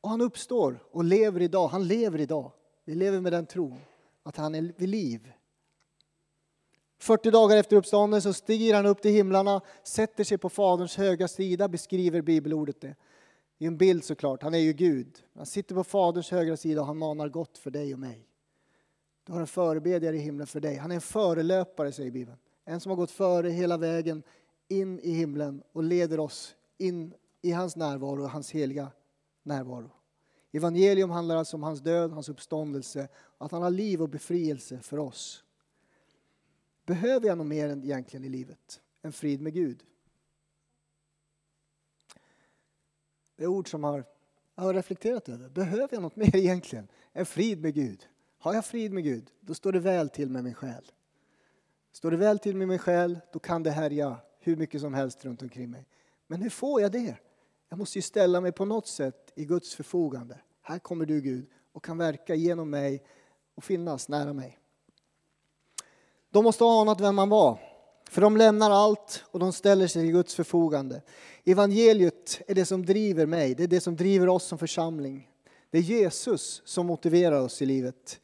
Och 0.02 0.10
han 0.10 0.22
uppstår 0.22 0.84
och 0.92 1.04
lever 1.04 1.42
idag. 1.42 1.68
Han 1.68 1.88
lever 1.88 2.20
idag. 2.20 2.52
Vi 2.86 2.96
lever 2.96 3.22
med 3.22 3.34
den 3.34 3.46
tron 3.46 3.80
att 4.24 4.38
han 4.38 4.56
är 4.56 4.74
vid 4.78 4.90
liv. 4.90 5.32
40 7.00 7.32
dagar 7.32 7.58
efter 7.58 7.76
uppståndelsen 7.76 8.34
stiger 8.34 8.76
han 8.76 8.86
upp 8.86 9.02
till 9.02 9.12
himlarna, 9.12 9.62
sätter 9.84 10.24
sig 10.24 10.38
på 10.38 10.50
Faderns 10.50 10.98
höga 10.98 11.28
sida, 11.28 11.68
beskriver 11.68 12.22
bibelordet 12.22 12.82
det. 12.82 12.96
Det 13.60 13.66
är 13.66 13.68
en 13.68 13.78
bild 13.78 14.04
såklart, 14.04 14.44
han 14.44 14.54
är 14.54 14.60
ju 14.60 14.74
Gud. 14.74 15.24
Han 15.36 15.46
sitter 15.46 15.76
på 15.76 15.84
Faderns 15.84 16.32
högra 16.32 16.58
sida 16.58 16.82
och 16.82 16.88
han 16.88 16.98
manar 16.98 17.30
gott 17.30 17.58
för 17.58 17.72
dig 17.72 17.94
och 17.94 18.00
mig. 18.00 18.28
Du 19.24 19.34
har 19.34 19.40
en 19.40 19.48
förebedjare 19.48 20.16
i 20.16 20.20
himlen 20.20 20.48
för 20.48 20.60
dig. 20.60 20.76
Han 20.76 20.92
är 20.92 20.96
en 20.96 21.02
förelöpare, 21.02 21.92
säger 21.92 22.12
Bibeln. 22.12 22.38
En 22.66 22.80
som 22.80 22.90
har 22.90 22.98
gått 22.98 23.12
före 23.12 23.50
hela 23.50 23.78
vägen 23.78 24.24
in 24.68 25.00
i 25.00 25.12
himlen 25.12 25.64
och 25.72 25.84
leder 25.84 26.20
oss 26.20 26.56
in 26.78 27.14
i 27.42 27.52
hans 27.52 27.76
närvaro 27.76 28.26
hans 28.26 28.52
heliga 28.52 28.92
närvaro. 29.44 29.92
Evangelium 30.52 31.10
handlar 31.10 31.36
alltså 31.36 31.58
om 31.58 31.64
hans 31.64 31.80
död, 31.80 32.12
hans 32.12 32.30
uppståndelse, 32.30 33.08
att 33.38 33.52
han 33.52 33.62
har 33.62 33.70
liv 33.70 34.02
och 34.02 34.10
befrielse 34.10 34.80
för 34.80 34.98
oss. 34.98 35.44
Behöver 36.86 37.28
jag 37.28 37.38
något 37.38 37.48
mer 37.48 37.70
egentligen 37.70 38.26
i 38.26 38.30
livet? 38.30 38.82
En 39.02 39.12
frid 39.12 39.42
med 39.42 39.54
Gud? 39.54 39.84
Det 43.40 43.46
är 43.46 43.48
ord 43.48 43.70
som 43.70 43.84
har, 43.84 44.06
jag 44.56 44.64
har 44.64 44.74
reflekterat 44.74 45.30
över. 45.30 45.50
Behöver 45.50 45.90
jag 45.92 46.02
något 46.02 46.16
mer 46.16 46.36
egentligen? 46.36 46.88
än 47.14 47.26
frid 47.26 47.62
med 47.62 47.74
Gud? 47.74 48.08
Har 48.40 48.54
jag 48.54 48.66
frid 48.66 48.94
med 48.94 49.04
Gud, 49.04 49.32
då 49.40 49.54
står 49.54 49.72
det 49.72 49.80
väl 49.80 50.10
till 50.10 50.30
med 50.30 50.44
min 50.44 50.54
själ. 50.54 50.92
Står 51.92 52.12
det 52.12 52.18
väl 52.18 52.40
till 52.40 52.56
med 52.56 52.68
min 52.68 52.80
själ, 52.80 53.20
då 53.34 53.40
kan 53.40 53.64
det 53.64 53.72
härja 53.72 54.18
hur 54.40 54.56
mycket 54.56 54.82
som 54.82 54.94
helst 54.94 55.26
runt 55.26 55.42
omkring 55.42 55.70
mig. 55.70 55.88
Men 56.28 56.42
hur 56.42 56.50
får 56.50 56.82
jag 56.82 56.92
det? 56.92 57.16
Jag 57.70 57.80
måste 57.80 57.98
ju 57.98 58.02
ställa 58.02 58.42
mig 58.42 58.52
på 58.52 58.66
något 58.66 58.88
sätt 58.88 59.32
i 59.36 59.46
Guds 59.46 59.76
förfogande. 59.76 60.40
Här 60.62 60.80
kommer 60.80 61.06
du 61.06 61.22
Gud 61.22 61.50
och 61.72 61.84
kan 61.84 61.98
verka 61.98 62.36
genom 62.36 62.70
mig 62.70 63.04
och 63.56 63.64
finnas 63.64 64.10
nära 64.10 64.34
mig. 64.34 64.60
De 66.30 66.44
måste 66.44 66.64
ha 66.64 66.82
anat 66.82 67.02
vem 67.02 67.16
man 67.16 67.30
var. 67.30 67.69
För 68.10 68.22
de 68.22 68.38
lämnar 68.38 68.72
allt 68.72 69.24
och 69.32 69.40
de 69.40 69.54
ställer 69.54 69.88
sig 69.88 70.04
till 70.04 70.12
Guds 70.12 70.36
förfogande. 70.36 71.02
Evangeliet 71.46 72.42
är 72.48 72.56
det 72.56 72.66
som 72.66 72.86
driver 72.86 73.26
mig, 73.26 73.56
det 73.56 73.64
är 73.64 73.68
det 73.68 73.82
som 73.82 73.96
driver 73.96 74.30
oss 74.30 74.44
som 74.44 74.58
församling. 74.58 75.30
Det 75.72 75.78
är 75.78 75.82
Jesus 75.82 76.62
som 76.66 76.86
motiverar 76.86 77.42
oss 77.42 77.62
i 77.62 77.66
livet. 77.66 78.20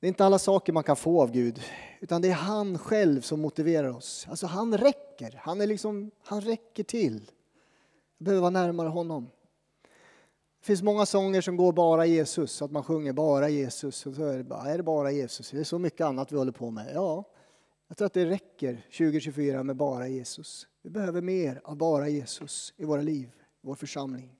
Det 0.00 0.06
är 0.06 0.08
inte 0.08 0.24
alla 0.24 0.38
saker 0.38 0.72
man 0.72 0.82
kan 0.82 0.96
få 0.96 1.22
av 1.22 1.32
Gud, 1.32 1.62
utan 2.00 2.22
det 2.22 2.28
är 2.28 2.32
han 2.32 2.78
själv 2.78 3.20
som 3.20 3.40
motiverar 3.40 3.88
oss. 3.88 4.26
Alltså 4.30 4.46
han 4.46 4.78
räcker, 4.78 5.40
han, 5.42 5.60
är 5.60 5.66
liksom, 5.66 6.10
han 6.22 6.40
räcker 6.40 6.84
till. 6.84 7.30
Jag 8.18 8.24
behöver 8.24 8.40
vara 8.40 8.50
närmare 8.50 8.88
honom. 8.88 9.30
Det 10.60 10.66
finns 10.66 10.82
många 10.82 11.06
sånger 11.06 11.40
som 11.40 11.56
går 11.56 11.72
bara 11.72 12.06
Jesus, 12.06 12.62
att 12.62 12.70
man 12.70 12.82
sjunger 12.82 13.12
bara 13.12 13.48
Jesus. 13.48 14.06
Och 14.06 14.14
så 14.14 14.24
är 14.24 14.38
det 14.38 14.44
bara, 14.44 14.72
är 14.72 14.76
det 14.76 14.82
bara 14.82 15.10
Jesus? 15.10 15.50
Det 15.50 15.60
är 15.60 15.64
så 15.64 15.78
mycket 15.78 16.00
annat 16.00 16.32
vi 16.32 16.36
håller 16.36 16.52
på 16.52 16.70
med. 16.70 16.90
Ja, 16.94 17.24
jag 17.88 17.96
tror 17.96 18.06
att 18.06 18.12
det 18.12 18.26
räcker 18.26 18.86
2024 18.90 19.62
med 19.62 19.76
bara 19.76 20.08
Jesus. 20.08 20.66
Vi 20.82 20.90
behöver 20.90 21.20
mer 21.20 21.60
av 21.64 21.76
bara 21.76 22.08
Jesus 22.08 22.74
i 22.76 22.84
våra 22.84 23.02
liv, 23.02 23.28
i 23.62 23.66
vår 23.66 23.74
församling. 23.74 24.36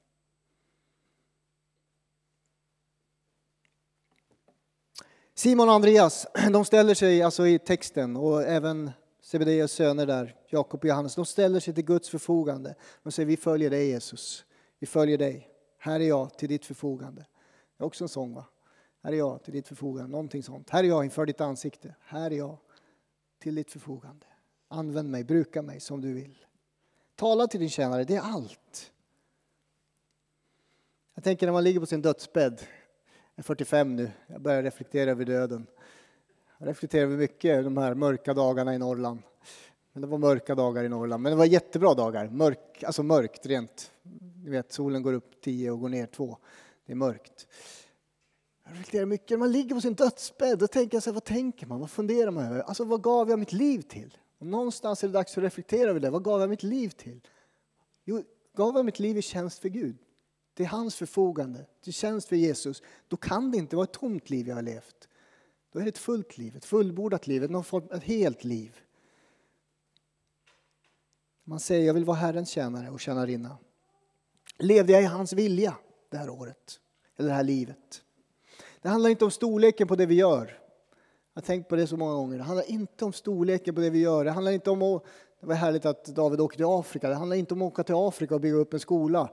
Simon 5.34 5.68
och 5.68 5.74
Andreas, 5.74 6.26
de 6.52 6.64
ställer 6.64 6.94
sig 6.94 7.22
alltså 7.22 7.46
i 7.46 7.58
texten 7.58 8.16
och 8.16 8.42
även 8.42 8.90
Sebedeus 9.20 9.72
söner 9.72 10.06
där, 10.06 10.36
Jakob 10.48 10.80
och 10.80 10.88
Johannes, 10.88 11.14
de 11.14 11.24
ställer 11.24 11.60
sig 11.60 11.74
till 11.74 11.84
Guds 11.84 12.08
förfogande. 12.08 12.74
De 13.02 13.12
säger 13.12 13.26
vi 13.26 13.36
följer 13.36 13.70
dig 13.70 13.88
Jesus, 13.88 14.44
vi 14.78 14.86
följer 14.86 15.18
dig. 15.18 15.48
Här 15.78 16.00
är 16.00 16.08
jag 16.08 16.38
till 16.38 16.48
ditt 16.48 16.66
förfogande. 16.66 17.26
Det 17.76 17.84
är 17.84 17.86
också 17.86 18.04
en 18.04 18.08
sång 18.08 18.34
va? 18.34 18.44
Här 19.02 19.12
är 19.12 19.16
jag 19.16 19.42
till 19.42 19.52
ditt 19.52 19.68
förfogande, 19.68 20.10
någonting 20.10 20.42
sånt. 20.42 20.70
Här 20.70 20.84
är 20.84 20.88
jag 20.88 21.04
inför 21.04 21.26
ditt 21.26 21.40
ansikte. 21.40 21.94
Här 22.00 22.30
är 22.30 22.36
jag 22.36 22.58
till 23.46 23.54
ditt 23.54 23.70
förfogande. 23.70 24.26
Använd 24.68 25.10
mig, 25.10 25.24
bruka 25.24 25.62
mig 25.62 25.80
som 25.80 26.00
du 26.00 26.12
vill. 26.12 26.44
Tala 27.14 27.46
till 27.46 27.60
din 27.60 27.70
tjänare, 27.70 28.04
det 28.04 28.16
är 28.16 28.20
allt. 28.20 28.92
Jag 31.14 31.24
tänker 31.24 31.46
när 31.46 31.52
man 31.52 31.64
ligger 31.64 31.80
på 31.80 31.86
sin 31.86 32.02
dödsbädd, 32.02 32.60
jag 33.34 33.38
är 33.38 33.42
45 33.42 33.96
nu, 33.96 34.10
jag 34.26 34.40
börjar 34.40 34.62
reflektera 34.62 35.10
över 35.10 35.24
döden. 35.24 35.66
Jag 36.58 36.68
reflekterar 36.68 37.02
över 37.02 37.16
mycket 37.16 37.64
de 37.64 37.76
här 37.76 37.94
mörka 37.94 38.34
dagarna 38.34 38.74
i 38.74 38.78
Norrland. 38.78 39.22
Men 39.92 40.02
det 40.02 40.08
var 40.08 40.18
mörka 40.18 40.54
dagar 40.54 40.84
i 40.84 40.88
Norrland, 40.88 41.22
men 41.22 41.32
det 41.32 41.36
var 41.36 41.44
jättebra 41.44 41.94
dagar. 41.94 42.28
Mörk, 42.28 42.82
alltså 42.86 43.02
mörkt 43.02 43.46
rent. 43.46 43.92
Ni 44.44 44.50
vet, 44.50 44.72
solen 44.72 45.02
går 45.02 45.12
upp 45.12 45.40
10 45.40 45.70
och 45.70 45.80
går 45.80 45.88
ner 45.88 46.06
2. 46.06 46.38
Det 46.86 46.92
är 46.92 46.96
mörkt. 46.96 47.46
Jag 48.66 48.72
reflekterar 48.72 49.06
mycket. 49.06 49.30
När 49.30 49.38
man 49.38 49.52
ligger 49.52 49.74
på 49.74 49.80
sin 49.80 49.94
dödsbädd, 49.94 50.58
då 50.58 50.66
tänker 50.66 50.96
jag 50.96 51.02
så 51.02 51.10
här, 51.10 51.14
vad 51.14 51.24
tänker 51.24 51.66
man? 51.66 51.80
Vad 51.80 51.90
funderar 51.90 52.30
man 52.30 52.44
över? 52.44 52.60
Alltså, 52.60 52.84
vad 52.84 53.02
gav 53.02 53.30
jag 53.30 53.38
mitt 53.38 53.52
liv 53.52 53.82
till? 53.82 54.18
Och 54.38 54.46
någonstans 54.46 55.04
är 55.04 55.08
det 55.08 55.12
dags 55.12 55.38
att 55.38 55.44
reflektera 55.44 55.90
över 55.90 56.00
det. 56.00 56.10
Vad 56.10 56.24
gav 56.24 56.40
jag 56.40 56.50
mitt 56.50 56.62
liv 56.62 56.88
till? 56.88 57.20
Jo, 58.04 58.22
gav 58.56 58.76
jag 58.76 58.84
mitt 58.84 58.98
liv 58.98 59.18
i 59.18 59.22
tjänst 59.22 59.58
för 59.58 59.68
Gud? 59.68 59.96
Till 60.54 60.66
hans 60.66 60.94
förfogande, 60.94 61.66
till 61.82 61.92
tjänst 61.92 62.28
för 62.28 62.36
Jesus. 62.36 62.82
Då 63.08 63.16
kan 63.16 63.50
det 63.50 63.58
inte 63.58 63.76
vara 63.76 63.84
ett 63.84 63.92
tomt 63.92 64.30
liv 64.30 64.48
jag 64.48 64.54
har 64.54 64.62
levt. 64.62 65.08
Då 65.72 65.78
är 65.78 65.82
det 65.84 65.88
ett 65.88 65.98
fullt 65.98 66.38
liv, 66.38 66.56
ett 66.56 66.64
fullbordat 66.64 67.26
liv, 67.26 67.56
ett 67.92 68.02
helt 68.02 68.44
liv. 68.44 68.80
Man 71.44 71.60
säger 71.60 71.86
jag 71.86 71.94
vill 71.94 72.04
vara 72.04 72.16
Herrens 72.16 72.50
tjänare 72.50 72.90
och 72.90 73.00
tjänarinna. 73.00 73.58
Levde 74.58 74.92
jag 74.92 75.02
i 75.02 75.06
hans 75.06 75.32
vilja 75.32 75.76
det 76.10 76.16
här 76.16 76.30
året, 76.30 76.80
eller 77.16 77.28
det 77.28 77.34
här 77.34 77.42
livet? 77.42 78.02
Det 78.82 78.88
handlar 78.88 79.10
inte 79.10 79.24
om 79.24 79.30
storleken 79.30 79.88
på 79.88 79.96
det 79.96 80.06
vi 80.06 80.14
gör. 80.14 80.58
Jag 81.34 81.42
har 81.42 81.46
tänkt 81.46 81.68
på 81.68 81.76
det 81.76 81.86
så 81.86 81.96
många 81.96 82.14
gånger. 82.14 82.38
Det 82.38 82.44
handlar 82.44 82.70
inte 82.70 83.04
om 83.04 83.12
storleken 83.12 83.74
på 83.74 83.80
det 83.80 83.90
vi 83.90 83.98
gör. 83.98 84.24
Det 84.24 84.30
handlar 84.30 84.52
inte 84.52 84.70
om 84.70 84.82
att, 84.82 85.02
det 85.40 85.46
var 85.46 85.54
härligt 85.54 85.86
att 85.86 86.04
David 86.04 86.40
åkte 86.40 86.56
till 86.56 86.66
Afrika. 86.66 87.08
Det 87.08 87.14
handlar 87.14 87.36
inte 87.36 87.54
om 87.54 87.62
att 87.62 87.72
åka 87.72 87.82
till 87.82 87.94
Afrika 87.94 88.34
och 88.34 88.40
bygga 88.40 88.56
upp 88.56 88.74
en 88.74 88.80
skola. 88.80 89.30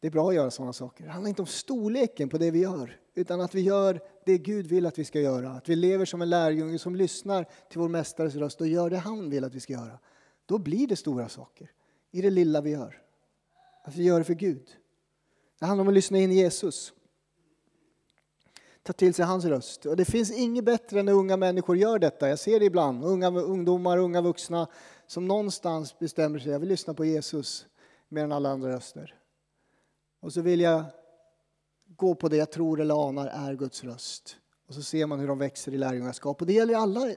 Det 0.00 0.06
är 0.06 0.10
bra 0.10 0.28
att 0.28 0.34
göra 0.34 0.50
sådana 0.50 0.72
saker. 0.72 1.04
Det 1.04 1.10
handlar 1.10 1.28
inte 1.28 1.42
om 1.42 1.46
storleken 1.46 2.28
på 2.28 2.38
det 2.38 2.50
vi 2.50 2.58
gör, 2.58 3.00
utan 3.14 3.40
att 3.40 3.54
vi 3.54 3.60
gör 3.60 4.00
det 4.24 4.38
Gud 4.38 4.66
vill 4.66 4.86
att 4.86 4.98
vi 4.98 5.04
ska 5.04 5.20
göra. 5.20 5.50
Att 5.50 5.68
vi 5.68 5.76
lever 5.76 6.04
som 6.04 6.22
en 6.22 6.30
lärjunge 6.30 6.78
som 6.78 6.96
lyssnar 6.96 7.46
till 7.70 7.80
vår 7.80 7.88
Mästares 7.88 8.34
röst 8.34 8.60
och 8.60 8.66
gör 8.66 8.90
det 8.90 8.98
han 8.98 9.30
vill 9.30 9.44
att 9.44 9.54
vi 9.54 9.60
ska 9.60 9.72
göra. 9.72 9.98
Då 10.46 10.58
blir 10.58 10.86
det 10.86 10.96
stora 10.96 11.28
saker 11.28 11.70
i 12.10 12.22
det 12.22 12.30
lilla 12.30 12.60
vi 12.60 12.70
gör. 12.70 13.02
Att 13.84 13.96
vi 13.96 14.04
gör 14.04 14.18
det 14.18 14.24
för 14.24 14.34
Gud. 14.34 14.68
Det 15.58 15.66
handlar 15.66 15.82
om 15.82 15.88
att 15.88 15.94
lyssna 15.94 16.18
in 16.18 16.32
Jesus. 16.32 16.92
Ta 18.88 18.92
till 18.92 19.14
sig 19.14 19.24
hans 19.24 19.44
röst. 19.44 19.86
Och 19.86 19.96
det 19.96 20.04
finns 20.04 20.30
inget 20.30 20.64
bättre 20.64 21.00
än 21.00 21.06
när 21.06 21.12
unga 21.12 21.36
människor 21.36 21.76
gör 21.76 21.98
detta. 21.98 22.28
Jag 22.28 22.38
ser 22.38 22.60
det 22.60 22.66
ibland. 22.66 23.04
Unga 23.04 23.30
ungdomar, 23.30 23.98
unga 23.98 24.20
vuxna 24.20 24.66
som 25.06 25.28
någonstans 25.28 25.98
bestämmer 25.98 26.38
sig. 26.38 26.52
Jag 26.52 26.58
vill 26.58 26.68
lyssna 26.68 26.94
på 26.94 27.04
Jesus 27.04 27.66
mer 28.08 28.24
än 28.24 28.32
alla 28.32 28.48
andra 28.48 28.72
röster. 28.72 29.14
Och 30.20 30.32
så 30.32 30.40
vill 30.40 30.60
jag 30.60 30.84
gå 31.86 32.14
på 32.14 32.28
det 32.28 32.36
jag 32.36 32.52
tror 32.52 32.80
eller 32.80 33.08
anar 33.08 33.26
är 33.26 33.54
Guds 33.54 33.84
röst. 33.84 34.36
Och 34.68 34.74
så 34.74 34.82
ser 34.82 35.06
man 35.06 35.20
hur 35.20 35.28
de 35.28 35.38
växer 35.38 35.74
i 35.74 35.78
lärjungaskap. 35.78 36.40
Och 36.40 36.46
det 36.46 36.52
gäller 36.52 36.74
alla, 36.74 37.14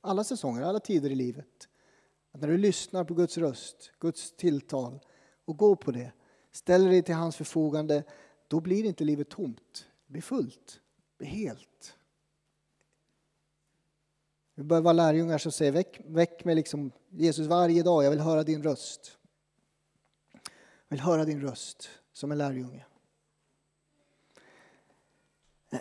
alla 0.00 0.24
säsonger, 0.24 0.62
alla 0.62 0.80
tider 0.80 1.10
i 1.10 1.14
livet. 1.14 1.68
Att 2.32 2.40
när 2.40 2.48
du 2.48 2.58
lyssnar 2.58 3.04
på 3.04 3.14
Guds 3.14 3.38
röst, 3.38 3.92
Guds 4.00 4.36
tilltal 4.36 5.00
och 5.44 5.56
går 5.56 5.76
på 5.76 5.90
det, 5.90 6.12
ställer 6.52 6.90
dig 6.90 7.02
till 7.02 7.14
hans 7.14 7.36
förfogande, 7.36 8.02
då 8.48 8.60
blir 8.60 8.84
inte 8.84 9.04
livet 9.04 9.28
tomt. 9.28 9.86
Det 10.06 10.12
blir 10.12 10.22
fullt, 10.22 10.80
helt. 11.24 11.94
Vi 14.54 14.64
bör 14.64 14.80
vara 14.80 14.92
lärjungar 14.92 15.38
som 15.38 15.52
säger 15.52 15.72
väck, 15.72 16.00
väck 16.04 16.44
mig 16.44 16.54
liksom, 16.54 16.92
Jesus 17.10 17.46
varje 17.46 17.82
dag, 17.82 18.04
jag 18.04 18.10
vill 18.10 18.20
höra 18.20 18.42
din 18.42 18.62
röst. 18.62 19.18
Jag 20.88 20.96
vill 20.96 21.00
höra 21.00 21.24
din 21.24 21.40
röst 21.40 21.88
som 22.12 22.32
en 22.32 22.38
lärjunge. 22.38 22.84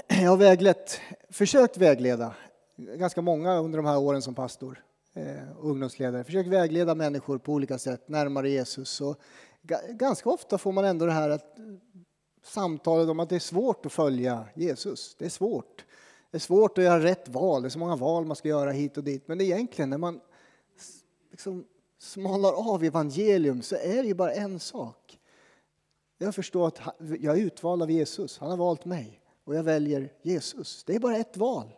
Jag 0.08 0.29
har 0.29 0.38
väglett, 0.38 1.00
försökt 1.29 1.77
vägleda 1.77 2.36
ganska 2.77 3.22
många 3.22 3.58
under 3.58 3.77
de 3.77 3.86
här 3.86 3.98
åren 3.98 4.22
som 4.22 4.36
pastor 4.36 4.84
eh, 5.13 5.44
ungdomsledare. 5.60 6.24
Försökt 6.24 6.50
vägleda 6.50 6.96
människor 6.96 7.38
på 7.38 7.53
olika 7.53 7.77
sätt 7.77 8.10
närmare 8.10 8.50
Jesus. 8.50 9.01
Och 9.01 9.22
ganska 9.89 10.29
ofta 10.29 10.58
får 10.58 10.72
man 10.72 10.86
ändå 10.86 11.06
det 11.06 11.12
här 11.12 11.29
att, 11.29 11.58
samtalet 12.48 13.10
om 13.10 13.20
att 13.20 13.30
det 13.30 13.36
är 13.36 13.39
svårt 13.39 13.86
att 13.86 13.92
följa 13.92 14.46
Jesus. 14.56 15.16
Det 15.20 15.25
är 15.25 15.30
svårt. 15.30 15.86
Det 16.32 16.38
är 16.38 16.39
svårt 16.39 16.77
att 16.77 16.84
göra 16.84 17.04
rätt 17.04 17.30
val. 17.30 17.62
Det 17.62 17.68
är 17.68 17.70
så 17.70 17.80
många 17.80 17.96
val 17.96 18.25
man 18.25 18.36
ska 18.36 18.50
göra 18.50 18.72
hit 18.72 18.98
och 18.98 19.04
dit. 19.04 19.27
Men 19.27 19.42
egentligen 19.42 19.89
när 19.89 19.98
man 19.98 20.20
liksom 21.32 21.66
smalar 22.00 22.74
av 22.74 22.84
evangelium 22.84 23.62
så 23.62 23.75
är 23.75 24.01
det 24.01 24.08
ju 24.08 24.13
bara 24.13 24.34
en 24.34 24.60
sak. 24.60 25.20
Jag 26.18 26.36
förstår 26.36 26.68
att 26.68 26.80
jag 27.20 27.38
är 27.38 27.42
utvald 27.42 27.84
av 27.84 27.92
Jesus. 27.92 28.38
Han 28.38 28.50
har 28.50 28.58
valt 28.58 28.86
mig 28.86 29.22
och 29.44 29.56
jag 29.56 29.63
väljer 29.63 30.13
Jesus. 30.22 30.84
Det 30.84 30.96
är 30.96 31.00
bara 31.00 31.18
ett 31.18 31.38
val. 31.38 31.75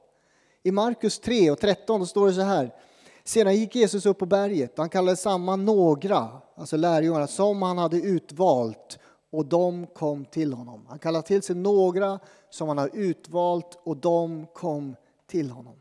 I 0.63 0.71
Markus 0.71 1.19
3 1.19 1.51
och 1.51 1.59
13 1.59 2.07
står 2.07 2.27
det 2.27 2.33
så 2.33 2.41
här. 2.41 2.75
Sedan 3.23 3.55
gick 3.55 3.75
Jesus 3.75 4.05
upp 4.05 4.19
på 4.19 4.25
berget. 4.25 4.77
Han 4.77 4.89
kallade 4.89 5.17
samman 5.17 5.65
några, 5.65 6.29
alltså 6.55 6.77
lärjungarna, 6.77 7.27
som 7.27 7.61
han 7.61 7.77
hade 7.77 7.97
utvalt 7.97 8.99
och 9.29 9.45
de 9.45 9.87
kom 9.87 10.25
till 10.25 10.53
honom. 10.53 10.85
Han 10.89 10.99
kallar 10.99 11.21
till 11.21 11.43
sig 11.43 11.55
några 11.55 12.19
som 12.49 12.67
han 12.67 12.77
har 12.77 12.89
utvalt 12.93 13.79
och 13.83 13.97
de 13.97 14.47
kom 14.53 14.95
till 15.27 15.49
honom. 15.49 15.75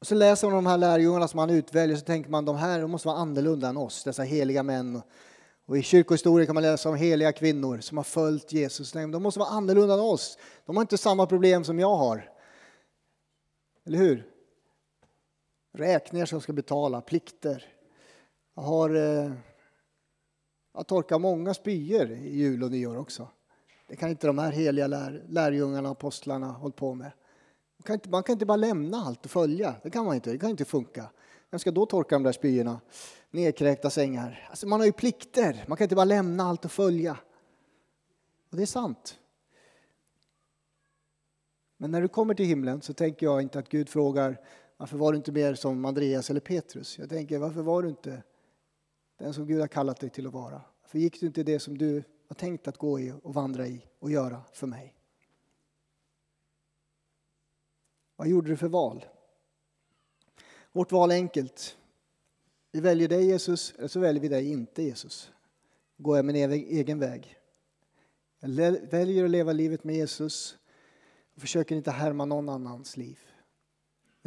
Och 0.00 0.06
så 0.06 0.14
läser 0.14 0.46
man 0.46 0.56
de 0.56 0.66
här 0.66 0.78
lärjungarna 0.78 1.28
som 1.28 1.38
han 1.38 1.50
utväljer 1.50 1.96
så 1.96 2.04
tänker 2.04 2.30
man 2.30 2.44
de 2.44 2.56
här 2.56 2.80
de 2.80 2.90
måste 2.90 3.08
vara 3.08 3.18
annorlunda 3.18 3.68
än 3.68 3.76
oss, 3.76 4.04
dessa 4.04 4.22
heliga 4.22 4.62
män. 4.62 5.02
Och 5.66 5.78
I 5.78 5.82
kyrkohistorien 5.82 6.46
kan 6.46 6.54
man 6.54 6.62
läsa 6.62 6.88
om 6.88 6.96
heliga 6.96 7.32
kvinnor 7.32 7.80
som 7.80 7.96
har 7.96 8.04
följt 8.04 8.52
Jesus. 8.52 8.92
De 8.92 9.22
måste 9.22 9.40
vara 9.40 9.50
annorlunda 9.50 9.94
än 9.94 10.00
oss. 10.00 10.38
De 10.66 10.76
har 10.76 10.82
inte 10.82 10.98
samma 10.98 11.26
problem 11.26 11.64
som 11.64 11.78
jag 11.78 11.96
har. 11.96 12.30
Eller 13.86 13.98
hur? 13.98 14.37
Räkningar 15.78 16.26
som 16.26 16.40
ska 16.40 16.52
betala, 16.52 17.00
plikter. 17.00 17.64
Jag 18.54 18.62
har 18.62 18.94
eh, 18.94 19.32
jag 20.74 20.86
torkat 20.86 21.20
många 21.20 21.54
spyor 21.54 22.10
i 22.10 22.36
jul 22.36 22.62
och 22.62 22.70
nyår 22.70 22.98
också. 22.98 23.28
Det 23.86 23.96
kan 23.96 24.10
inte 24.10 24.26
de 24.26 24.38
här 24.38 24.52
heliga 24.52 24.86
lär, 24.86 25.24
lärjungarna 25.28 25.88
och 25.88 25.92
apostlarna 25.92 26.46
hålla 26.46 26.72
på 26.72 26.94
med. 26.94 27.12
Man 27.76 27.82
kan, 27.84 27.94
inte, 27.94 28.08
man 28.08 28.22
kan 28.22 28.32
inte 28.32 28.46
bara 28.46 28.56
lämna 28.56 28.96
allt 28.96 29.24
och 29.24 29.30
följa. 29.30 29.74
Det 29.82 29.90
kan 29.90 30.04
man 30.04 30.14
inte. 30.14 30.30
Det 30.30 30.38
kan 30.38 30.50
inte 30.50 30.64
funka. 30.64 31.10
Vem 31.50 31.58
ska 31.60 31.70
då 31.70 31.86
torka 31.86 32.16
de 32.16 32.22
där 32.22 32.32
spyorna? 32.32 32.80
Nedkräkta 33.30 33.90
sängar. 33.90 34.46
Alltså 34.50 34.66
man 34.66 34.80
har 34.80 34.86
ju 34.86 34.92
plikter. 34.92 35.64
Man 35.68 35.76
kan 35.76 35.84
inte 35.84 35.96
bara 35.96 36.04
lämna 36.04 36.44
allt 36.44 36.64
och 36.64 36.72
följa. 36.72 37.16
Och 38.50 38.56
det 38.56 38.62
är 38.62 38.66
sant. 38.66 39.18
Men 41.76 41.90
när 41.90 42.02
du 42.02 42.08
kommer 42.08 42.34
till 42.34 42.46
himlen 42.46 42.82
så 42.82 42.92
tänker 42.92 43.26
jag 43.26 43.42
inte 43.42 43.58
att 43.58 43.68
Gud 43.68 43.88
frågar 43.88 44.38
varför 44.78 44.96
var 44.96 45.12
du 45.12 45.16
inte 45.16 45.32
mer 45.32 45.54
som 45.54 45.84
Andreas 45.84 46.30
eller 46.30 46.40
Petrus? 46.40 46.98
Jag 46.98 47.08
tänker 47.08 47.38
varför 47.38 47.62
var 47.62 47.82
du 47.82 47.88
inte 47.88 48.22
den 49.18 49.34
som 49.34 49.46
Gud 49.46 49.60
har 49.60 49.68
kallat 49.68 50.00
dig 50.00 50.10
till 50.10 50.26
att 50.26 50.32
vara? 50.32 50.62
Varför 50.82 50.98
gick 50.98 51.20
du 51.20 51.26
inte 51.26 51.42
det 51.42 51.58
som 51.58 51.78
du 51.78 52.02
har 52.28 52.34
tänkt 52.34 52.68
att 52.68 52.76
gå 52.76 53.00
i 53.00 53.12
och 53.22 53.34
vandra 53.34 53.66
i 53.66 53.86
och 53.98 54.10
göra 54.10 54.42
för 54.52 54.66
mig? 54.66 54.94
Vad 58.16 58.28
gjorde 58.28 58.48
du 58.48 58.56
för 58.56 58.68
val? 58.68 59.04
Vårt 60.72 60.92
val 60.92 61.10
är 61.10 61.14
enkelt. 61.14 61.76
Vi 62.72 62.80
väljer 62.80 63.08
dig 63.08 63.26
Jesus, 63.26 63.74
eller 63.78 63.88
så 63.88 64.00
väljer 64.00 64.22
vi 64.22 64.28
dig 64.28 64.50
inte 64.50 64.82
Jesus. 64.82 65.32
Går 65.96 66.16
jag 66.16 66.24
min 66.24 66.36
egen 66.36 66.98
väg. 66.98 67.36
Jag 68.40 68.48
väljer 68.90 69.24
att 69.24 69.30
leva 69.30 69.52
livet 69.52 69.84
med 69.84 69.96
Jesus 69.96 70.58
och 71.34 71.40
försöker 71.40 71.76
inte 71.76 71.90
härma 71.90 72.24
någon 72.24 72.48
annans 72.48 72.96
liv. 72.96 73.18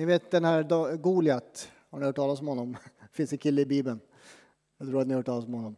Ni 0.01 0.05
vet 0.05 0.31
den 0.31 0.45
här 0.45 0.97
Goliat, 0.97 1.71
har 1.89 1.99
ni 1.99 2.05
hört 2.05 2.15
talas 2.15 2.39
om 2.41 2.47
honom? 2.47 2.77
Det 2.99 3.07
finns 3.11 3.31
en 3.31 3.37
kille 3.37 3.61
i 3.61 3.65
Bibeln. 3.65 3.99
Jag 4.77 4.87
tror 4.87 5.01
att 5.01 5.07
ni 5.07 5.13
har 5.13 5.19
hört 5.19 5.25
talas 5.25 5.45
om 5.45 5.53
honom. 5.53 5.75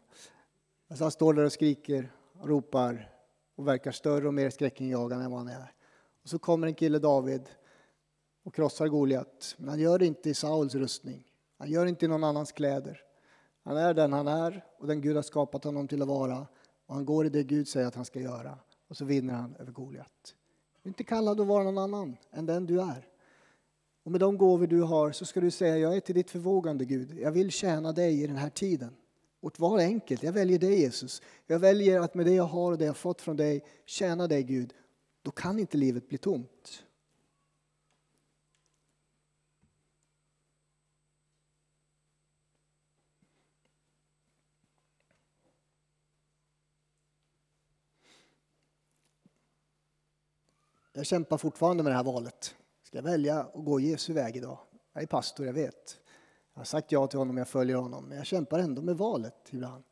Alltså 0.90 1.04
han 1.04 1.12
står 1.12 1.34
där 1.34 1.44
och 1.44 1.52
skriker 1.52 2.12
och 2.40 2.48
ropar 2.48 3.10
och 3.56 3.68
verkar 3.68 3.92
större 3.92 4.28
och 4.28 4.34
mer 4.34 4.50
skräckinjagande 4.50 5.26
än 5.26 5.32
vad 5.32 5.40
han 5.40 5.48
är. 5.48 5.74
Och 6.24 6.30
så 6.30 6.40
kommer 6.40 6.68
en 6.68 6.74
kille, 6.74 7.00
David, 7.00 7.50
och 8.44 8.56
krossar 8.56 8.88
Goliat. 8.88 9.56
Men 9.58 9.70
han 9.70 9.80
gör 9.80 10.00
det 10.00 10.06
inte 10.06 10.30
i 10.30 10.34
Sauls 10.34 10.76
rustning. 10.76 11.24
Han 11.58 11.70
gör 11.70 11.84
det 11.84 11.90
inte 11.90 12.06
i 12.06 12.10
någon 12.10 12.24
annans 12.24 12.52
kläder. 12.52 13.02
Han 13.64 13.78
är 13.78 13.94
den 13.94 14.14
han 14.14 14.28
är 14.28 14.66
och 14.78 14.88
den 14.88 15.02
Gud 15.02 15.16
har 15.16 15.24
skapat 15.24 15.64
honom 15.64 15.88
till 15.88 16.02
att 16.02 16.08
vara. 16.08 16.48
Och 16.86 16.96
han 16.96 17.06
går 17.06 17.26
i 17.26 17.30
det 17.30 17.44
Gud 17.44 17.68
säger 17.68 17.88
att 17.88 17.96
han 17.96 18.06
ska 18.06 18.20
göra. 18.20 18.58
Och 18.88 18.98
så 18.98 19.06
vinner 19.06 19.34
han 19.34 19.56
över 19.56 19.72
Goliat. 19.72 20.36
Du 20.82 20.88
är 20.88 20.92
inte 20.92 21.04
kallad 21.04 21.42
att 21.42 21.48
vara 21.48 21.64
någon 21.64 21.78
annan 21.78 22.18
än 22.32 22.46
den 22.46 22.66
du 22.66 22.82
är. 22.82 23.13
Och 24.04 24.12
med 24.12 24.20
de 24.20 24.38
gåvor 24.38 24.68
du 24.68 24.82
har 24.82 25.12
så 25.12 25.26
ska 25.26 25.42
du 25.42 25.52
säga, 25.52 25.78
jag 25.78 25.96
är 25.96 26.00
till 26.00 26.16
ditt 26.16 26.32
förvågande 26.32 26.86
Gud. 26.86 27.20
Jag 27.20 27.32
vill 27.32 27.52
tjäna 27.52 27.92
dig 27.92 28.24
i 28.24 28.28
den 28.28 28.36
här 28.36 28.50
tiden. 28.50 28.96
Vårt 29.42 29.60
val 29.60 29.80
enkelt. 29.80 30.24
Jag 30.24 30.34
väljer 30.34 30.60
dig 30.60 30.80
Jesus. 30.80 31.22
Jag 31.48 31.60
väljer 31.60 32.00
att 32.00 32.14
med 32.14 32.26
det 32.26 32.34
jag 32.34 32.44
har 32.44 32.72
och 32.72 32.78
det 32.78 32.86
jag 32.86 32.98
fått 32.98 33.22
från 33.22 33.38
dig 33.38 33.66
tjäna 33.86 34.28
dig 34.28 34.44
Gud. 34.44 34.74
Då 35.22 35.32
kan 35.32 35.60
inte 35.60 35.78
livet 35.78 36.10
bli 36.10 36.18
tomt. 36.18 36.84
Jag 50.96 51.06
kämpar 51.06 51.38
fortfarande 51.38 51.84
med 51.84 51.92
det 51.92 51.96
här 51.96 52.04
valet. 52.04 52.56
Ska 52.94 52.98
jag 52.98 53.04
välja 53.04 53.40
att 53.40 53.66
gå 53.66 53.80
Jesu 53.80 54.14
väg 54.14 54.38
idag? 54.38 54.58
Jag 54.94 55.04
är 55.04 55.08
pastor, 55.08 55.46
jag 55.46 55.54
vet. 55.54 56.00
Jag 56.54 56.60
har 56.60 56.66
sagt 56.66 56.92
ja 56.92 57.08
till 57.08 57.20
honom, 57.20 57.38
jag 57.38 57.48
följer 57.48 57.76
honom. 57.76 58.06
Men 58.06 58.18
jag 58.18 58.26
kämpar 58.26 58.60
ändå 58.60 58.82
med 58.82 58.98
valet 58.98 59.36
ibland. 59.50 59.84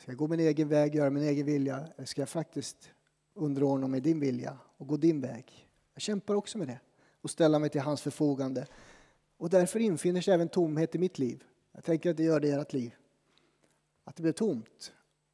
Ska 0.00 0.10
jag 0.10 0.18
gå 0.18 0.26
min 0.26 0.40
egen 0.40 0.68
väg, 0.68 0.94
göra 0.94 1.10
min 1.10 1.22
egen 1.22 1.46
vilja? 1.46 1.88
Eller 1.96 2.06
ska 2.06 2.20
jag 2.20 2.28
faktiskt 2.28 2.90
underordna 3.34 3.88
mig 3.88 4.00
din 4.00 4.20
vilja 4.20 4.58
och 4.76 4.86
gå 4.86 4.96
din 4.96 5.20
väg? 5.20 5.68
Jag 5.94 6.02
kämpar 6.02 6.34
också 6.34 6.58
med 6.58 6.68
det 6.68 6.80
och 7.20 7.30
ställa 7.30 7.58
mig 7.58 7.70
till 7.70 7.80
hans 7.80 8.02
förfogande. 8.02 8.66
Och 9.36 9.50
därför 9.50 9.80
infinner 9.80 10.20
sig 10.20 10.34
även 10.34 10.48
tomhet 10.48 10.94
i 10.94 10.98
mitt 10.98 11.18
liv. 11.18 11.44
Jag 11.72 11.84
tänker 11.84 12.10
att 12.10 12.16
det 12.16 12.24
gör 12.24 12.40
det 12.40 12.48
i 12.48 12.52
ert 12.52 12.72
liv. 12.72 12.94
Att 14.04 14.16
det 14.16 14.22
blir 14.22 14.32
tomt. 14.32 14.92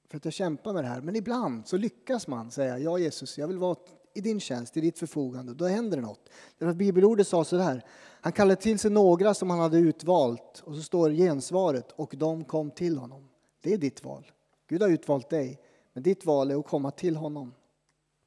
För 0.08 0.16
att 0.16 0.24
jag 0.24 0.34
kämpar 0.34 0.72
med 0.72 0.84
det 0.84 0.88
här. 0.88 1.00
Men 1.00 1.16
ibland 1.16 1.66
så 1.66 1.76
lyckas 1.76 2.26
man 2.26 2.50
säga, 2.50 2.78
ja 2.78 2.98
Jesus, 2.98 3.38
jag 3.38 3.48
vill 3.48 3.58
vara 3.58 3.76
i 4.14 4.21
din 4.21 4.40
tjänst, 4.40 4.76
i 4.76 4.80
ditt 4.80 4.99
förfogande. 4.99 5.54
Då 5.54 5.66
händer 5.66 5.97
det 5.97 6.02
något. 6.02 6.28
Därför 6.59 6.71
att 6.71 6.76
bibelordet 6.76 7.28
sa 7.28 7.44
så 7.44 7.56
här. 7.56 7.85
Han 8.21 8.33
kallade 8.33 8.61
till 8.61 8.78
sig 8.78 8.90
några 8.90 9.35
som 9.35 9.50
han 9.50 9.59
hade 9.59 9.78
utvalt. 9.78 10.62
Och 10.64 10.75
så 10.75 10.83
står 10.83 11.11
gensvaret, 11.11 11.92
och 11.97 12.14
de 12.16 12.44
kom 12.44 12.71
till 12.71 12.99
honom. 12.99 13.28
Det 13.61 13.73
är 13.73 13.78
ditt 13.78 14.04
val. 14.04 14.33
Gud 14.68 14.83
har 14.83 14.88
utvalt 14.88 15.30
dig. 15.30 15.61
Men 15.92 16.02
ditt 16.02 16.25
val 16.25 16.50
är 16.50 16.56
att 16.56 16.66
komma 16.66 16.90
till 16.90 17.16
honom 17.16 17.54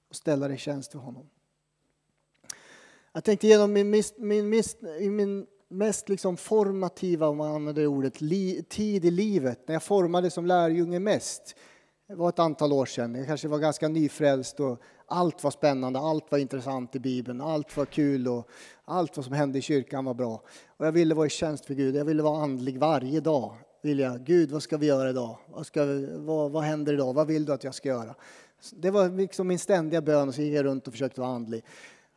och 0.10 0.16
ställa 0.16 0.48
dig 0.48 0.56
i 0.56 0.60
tjänst 0.60 0.92
för 0.92 1.00
honom. 1.00 1.30
Jag 3.14 3.24
tänkte 3.24 3.48
genom 3.48 3.74
min, 3.74 4.04
min, 4.18 4.50
min, 4.50 4.64
min 5.16 5.48
mest 5.68 6.10
liksom 6.10 6.38
formativa, 6.38 7.28
om 7.28 7.38
man 7.38 7.52
använder 7.52 7.82
det 7.82 7.88
ordet, 7.88 8.22
li, 8.22 8.64
tid 8.70 9.06
i 9.06 9.12
livet, 9.12 9.68
när 9.68 9.76
jag 9.76 9.84
formade 9.84 10.30
som 10.30 10.46
lärjunge 10.46 11.00
mest, 11.00 11.56
det 12.08 12.16
var 12.16 12.30
ett 12.30 12.40
antal 12.40 12.74
år 12.74 12.86
sedan. 12.86 13.16
Jag 13.16 13.28
kanske 13.28 13.48
var 13.48 13.60
ganska 13.60 13.88
nyfrälst 13.88 14.60
och 14.60 14.82
allt 15.08 15.44
var 15.44 15.52
spännande, 15.52 16.00
allt 16.00 16.32
var 16.32 16.38
intressant 16.38 16.96
i 16.96 17.00
Bibeln, 17.00 17.42
allt 17.42 17.78
var 17.78 17.86
kul 17.86 18.28
och 18.28 18.50
allt 18.86 19.18
vad 19.18 19.26
som 19.26 19.34
hände 19.34 19.58
i 19.58 19.62
kyrkan 19.62 20.06
var 20.06 20.14
bra. 20.14 20.42
Och 20.78 20.86
jag 20.86 20.92
ville 20.92 21.16
vara 21.16 21.26
i 21.26 21.30
tjänst 21.30 21.66
för 21.66 21.74
Gud, 21.74 21.96
jag 21.96 22.06
ville 22.06 22.24
vara 22.24 22.44
andlig 22.44 22.80
varje 22.80 23.20
dag. 23.20 23.56
Vill 23.82 24.00
jag. 24.00 24.24
Gud, 24.24 24.52
vad 24.52 24.64
ska 24.64 24.78
vi 24.78 24.86
göra 24.86 25.10
idag? 25.10 25.38
Vad, 25.48 25.66
ska 25.66 25.86
vi, 25.86 26.18
vad, 26.18 26.52
vad 26.52 26.64
händer 26.64 26.94
idag? 26.94 27.14
Vad 27.14 27.28
vill 27.28 27.46
du 27.46 27.54
att 27.54 27.64
jag 27.64 27.76
ska 27.76 27.90
göra? 27.90 28.16
Det 28.72 28.92
var 28.92 29.10
liksom 29.10 29.48
min 29.48 29.60
ständiga 29.60 30.02
bön 30.02 30.28
och 30.28 30.36
så 30.36 30.42
gick 30.42 30.54
jag 30.54 30.66
runt 30.66 30.88
och 30.88 30.94
försökte 30.94 31.22
vara 31.22 31.32
andlig. 31.32 31.64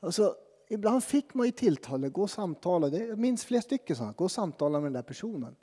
Och 0.00 0.14
så 0.14 0.34
ibland 0.68 1.04
fick 1.04 1.34
man 1.34 1.46
ju 1.46 1.52
tilltal, 1.52 2.08
gå 2.08 2.22
och 2.22 2.30
samtala. 2.30 2.88
Jag 2.88 3.18
minns 3.18 3.44
flera 3.44 3.62
stycken 3.62 3.96
sådana, 3.96 4.12
gå 4.12 4.24
och 4.24 4.30
samtala 4.30 4.80
med 4.80 4.86
den 4.86 4.92
där 4.92 5.02
personen. 5.02 5.56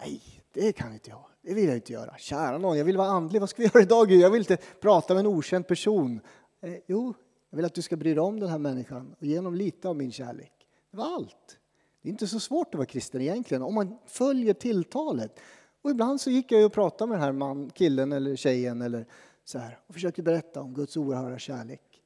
Nej, 0.00 0.22
det 0.52 0.72
kan 0.72 0.92
inte 0.92 1.10
jag. 1.10 1.24
Det 1.42 1.54
vill 1.54 1.64
jag 1.64 1.74
inte 1.74 1.92
göra. 1.92 2.14
Kära 2.18 2.58
någon, 2.58 2.78
jag 2.78 2.84
vill 2.84 2.96
vara 2.96 3.08
andlig. 3.08 3.40
Vad 3.40 3.50
ska 3.50 3.62
vi 3.62 3.68
göra 3.68 3.82
idag 3.82 4.10
Jag 4.10 4.30
vill 4.30 4.40
inte 4.40 4.56
prata 4.80 5.14
med 5.14 5.20
en 5.20 5.26
okänd 5.26 5.66
person. 5.66 6.20
Eh, 6.60 6.76
jo, 6.86 7.14
jag 7.50 7.56
vill 7.56 7.64
att 7.64 7.74
du 7.74 7.82
ska 7.82 7.96
bry 7.96 8.14
dig 8.14 8.20
om 8.20 8.40
den 8.40 8.48
här 8.48 8.58
människan 8.58 9.14
och 9.18 9.26
ge 9.26 9.38
honom 9.38 9.54
lite 9.54 9.88
av 9.88 9.96
min 9.96 10.12
kärlek. 10.12 10.52
Det 10.90 10.96
var 10.96 11.14
allt. 11.14 11.58
Det 12.02 12.08
är 12.08 12.10
inte 12.10 12.26
så 12.26 12.40
svårt 12.40 12.68
att 12.68 12.74
vara 12.74 12.86
kristen 12.86 13.20
egentligen 13.20 13.62
om 13.62 13.74
man 13.74 13.98
följer 14.06 14.54
tilltalet. 14.54 15.40
Och 15.82 15.90
ibland 15.90 16.20
så 16.20 16.30
gick 16.30 16.52
jag 16.52 16.64
och 16.64 16.72
pratade 16.72 17.08
med 17.08 17.18
den 17.18 17.24
här 17.24 17.32
man, 17.32 17.70
killen 17.70 18.12
eller 18.12 18.36
tjejen 18.36 18.82
eller 18.82 19.06
så 19.44 19.58
här, 19.58 19.78
och 19.86 19.94
försökte 19.94 20.22
berätta 20.22 20.62
om 20.62 20.74
Guds 20.74 20.96
oerhörda 20.96 21.38
kärlek. 21.38 22.02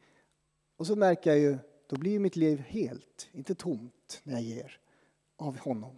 Och 0.77 0.87
så 0.87 0.97
märker 0.97 1.31
jag 1.31 1.39
ju 1.39 1.59
då 1.87 1.97
blir 1.97 2.19
mitt 2.19 2.37
liv 2.37 2.59
helt, 2.59 3.29
inte 3.33 3.55
tomt, 3.55 4.21
när 4.23 4.33
jag 4.33 4.43
ger 4.43 4.81
av 5.37 5.59
honom. 5.59 5.97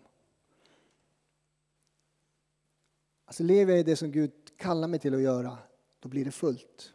Alltså 3.24 3.42
lever 3.42 3.72
jag 3.72 3.80
i 3.80 3.82
det 3.82 3.96
som 3.96 4.12
Gud 4.12 4.32
kallar 4.56 4.88
mig 4.88 5.00
till 5.00 5.14
att 5.14 5.20
göra, 5.22 5.58
då 6.00 6.08
blir 6.08 6.24
det 6.24 6.30
fullt. 6.30 6.91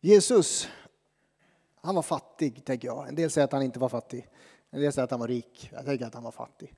Jesus, 0.00 0.68
han 1.74 1.94
var 1.94 2.02
fattig, 2.02 2.64
tänker 2.64 2.88
jag. 2.88 3.08
En 3.08 3.14
del 3.14 3.30
säger 3.30 3.44
att 3.44 3.52
han 3.52 3.62
inte 3.62 3.78
var 3.78 3.88
fattig. 3.88 4.28
En 4.70 4.80
del 4.80 4.92
säger 4.92 5.04
att 5.04 5.10
han 5.10 5.20
var 5.20 5.28
rik. 5.28 5.70
Jag 5.72 5.84
tänker 5.84 6.06
att 6.06 6.14
han 6.14 6.22
var 6.22 6.30
fattig. 6.30 6.74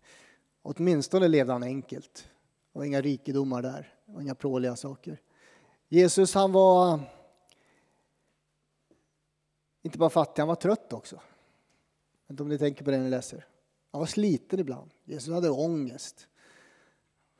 Åtminstone 0.62 1.28
levde 1.28 1.52
han 1.52 1.62
enkelt. 1.62 2.28
Det 2.72 2.78
var 2.78 2.84
inga 2.84 3.00
rikedomar 3.00 3.62
där. 3.62 3.94
och 4.06 4.22
inga 4.22 4.34
pråliga 4.34 4.76
saker. 4.76 5.20
Jesus, 5.88 6.34
han 6.34 6.52
var 6.52 7.00
inte 9.82 9.98
bara 9.98 10.10
fattig, 10.10 10.40
han 10.42 10.48
var 10.48 10.54
trött 10.54 10.92
också. 10.92 11.16
Jag 11.16 11.22
vet 12.26 12.30
inte 12.30 12.42
om 12.42 12.48
ni 12.48 12.58
tänker 12.58 12.84
på 12.84 12.90
det 12.90 12.96
när 12.96 13.04
ni 13.04 13.10
läser. 13.10 13.46
Han 13.90 13.98
var 13.98 14.06
sliten 14.06 14.60
ibland. 14.60 14.90
Jesus 15.04 15.34
hade 15.34 15.50
ångest. 15.50 16.28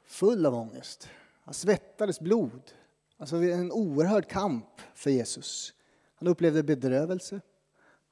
Full 0.05 0.47
av 0.47 0.55
ångest. 0.55 1.09
Han 1.43 1.55
svettades 1.55 2.21
blod. 2.21 2.73
Alltså 3.21 3.37
en 3.37 3.73
oerhörd 3.73 4.29
kamp 4.29 4.81
för 4.95 5.11
Jesus. 5.11 5.75
Han 6.15 6.29
upplevde 6.29 6.63
bedrövelse. 6.63 7.41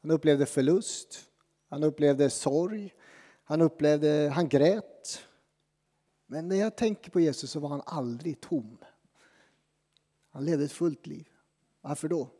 Han 0.02 0.10
upplevde 0.10 0.46
förlust. 0.46 1.28
Han 1.68 1.82
upplevde 1.82 2.30
sorg. 2.30 2.94
Han 3.44 3.60
upplevde, 3.60 4.32
han 4.34 4.48
grät. 4.48 5.20
Men 6.26 6.48
när 6.48 6.56
jag 6.56 6.76
tänker 6.76 7.10
på 7.10 7.20
Jesus 7.20 7.50
så 7.50 7.60
var 7.60 7.68
han 7.68 7.82
aldrig 7.86 8.40
tom. 8.40 8.78
Han 10.30 10.44
levde 10.44 10.64
ett 10.64 10.72
fullt 10.72 11.06
liv. 11.06 11.28
Varför 11.80 12.08
då? 12.08 12.30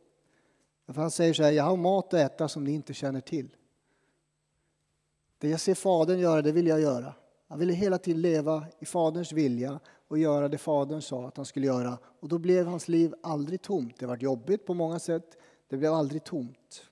För 0.87 1.01
han 1.01 1.11
säger 1.11 1.33
så 1.33 1.43
här, 1.43 1.51
jag 1.51 1.63
har 1.63 1.77
mat 1.77 2.13
att 2.13 2.19
äta 2.19 2.47
som 2.47 2.63
ni 2.63 2.71
inte 2.71 2.93
känner 2.93 3.21
till. 3.21 3.55
Det 5.37 5.49
jag 5.49 5.59
ser 5.59 5.75
Fadern 5.75 6.19
göra, 6.19 6.41
det 6.41 6.51
vill 6.51 6.67
jag 6.67 6.81
göra. 6.81 7.13
Han 7.47 7.59
ville 7.59 7.73
hela 7.73 7.97
tiden 7.97 8.21
leva 8.21 8.65
i 8.79 8.85
Faderns 8.85 9.31
vilja 9.31 9.79
och 10.09 10.17
göra 10.17 10.47
det 10.47 10.57
Fadern 10.57 11.01
sa 11.01 11.27
att 11.27 11.37
han 11.37 11.45
skulle 11.45 11.67
göra. 11.67 11.97
Och 12.19 12.29
då 12.29 12.37
blev 12.37 12.67
hans 12.67 12.87
liv 12.87 13.13
aldrig 13.23 13.61
tomt. 13.61 13.99
Det 13.99 14.05
var 14.05 14.17
jobbigt 14.17 14.65
på 14.65 14.73
många 14.73 14.99
sätt, 14.99 15.37
det 15.67 15.77
blev 15.77 15.93
aldrig 15.93 16.23
tomt. 16.23 16.83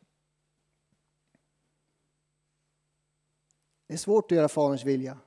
Det 3.87 3.93
är 3.93 3.97
svårt 3.97 4.31
att 4.31 4.35
göra 4.35 4.47
Faderns 4.47 4.85
vilja. 4.85 5.17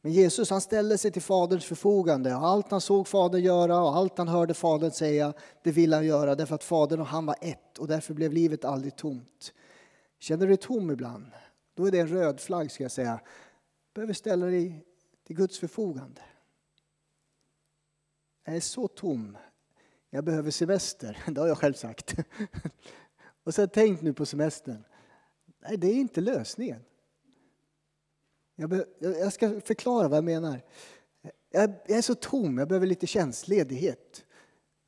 Men 0.00 0.12
Jesus 0.12 0.50
han 0.50 0.60
ställde 0.60 0.98
sig 0.98 1.10
till 1.10 1.22
Faderns 1.22 1.64
förfogande. 1.64 2.34
Och 2.34 2.46
allt 2.46 2.70
han 2.70 2.80
såg 2.80 3.08
Fadern 3.08 3.42
göra 3.42 3.80
och 3.80 3.96
allt 3.96 4.18
han 4.18 4.28
hörde 4.28 4.54
Fadern 4.54 4.90
säga, 4.90 5.32
det 5.62 5.72
ville 5.72 5.96
han 5.96 6.06
göra 6.06 6.34
därför 6.34 6.54
att 6.54 6.64
Fadern 6.64 7.00
och 7.00 7.06
han 7.06 7.26
var 7.26 7.36
ett 7.40 7.78
och 7.78 7.88
därför 7.88 8.14
blev 8.14 8.32
livet 8.32 8.64
aldrig 8.64 8.96
tomt. 8.96 9.52
Känner 10.18 10.46
du 10.46 10.48
dig 10.48 10.56
tom 10.56 10.90
ibland? 10.90 11.26
Då 11.74 11.86
är 11.86 11.90
det 11.90 11.98
en 11.98 12.08
röd 12.08 12.40
flagg 12.40 12.70
ska 12.70 12.84
jag 12.84 12.92
säga. 12.92 13.20
Du 13.92 13.94
behöver 13.94 14.14
ställa 14.14 14.46
dig 14.46 14.84
till 15.26 15.36
Guds 15.36 15.58
förfogande. 15.58 16.20
Jag 18.48 18.56
är 18.56 18.60
så 18.60 18.88
tom. 18.88 19.36
Jag 20.10 20.24
behöver 20.24 20.50
semester. 20.50 21.18
Det 21.30 21.40
har 21.40 21.48
jag 21.48 21.58
själv 21.58 21.74
sagt. 21.74 22.14
Och 23.44 23.54
så 23.54 23.66
tänk 23.66 24.02
nu 24.02 24.12
på 24.12 24.26
semestern. 24.26 24.84
Nej, 25.58 25.76
det 25.76 25.86
är 25.86 25.94
inte 25.94 26.20
lösningen. 26.20 26.80
Jag, 28.56 28.84
jag 28.98 29.32
ska 29.32 29.60
förklara 29.60 30.08
vad 30.08 30.16
jag 30.16 30.24
menar. 30.24 30.62
Jag, 31.50 31.74
jag 31.86 31.98
är 31.98 32.02
så 32.02 32.14
tom, 32.14 32.58
jag 32.58 32.68
behöver 32.68 32.86
lite 32.86 33.06
tjänstledighet. 33.06 34.24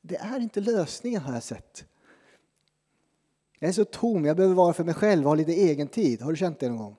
Det 0.01 0.15
är 0.15 0.39
inte 0.39 0.59
lösningen 0.61 1.21
har 1.21 1.33
jag 1.33 1.43
sett. 1.43 1.85
Jag 3.59 3.69
är 3.69 3.73
så 3.73 3.85
tom, 3.85 4.25
jag 4.25 4.35
behöver 4.35 4.55
vara 4.55 4.73
för 4.73 4.83
mig 4.83 4.93
själv 4.93 5.23
och 5.23 5.29
ha 5.29 5.35
lite 5.35 5.53
egen 5.53 5.87
tid. 5.87 6.21
Har 6.21 6.31
du 6.31 6.37
känt 6.37 6.59
det 6.59 6.69
någon 6.69 6.77
gång? 6.77 6.97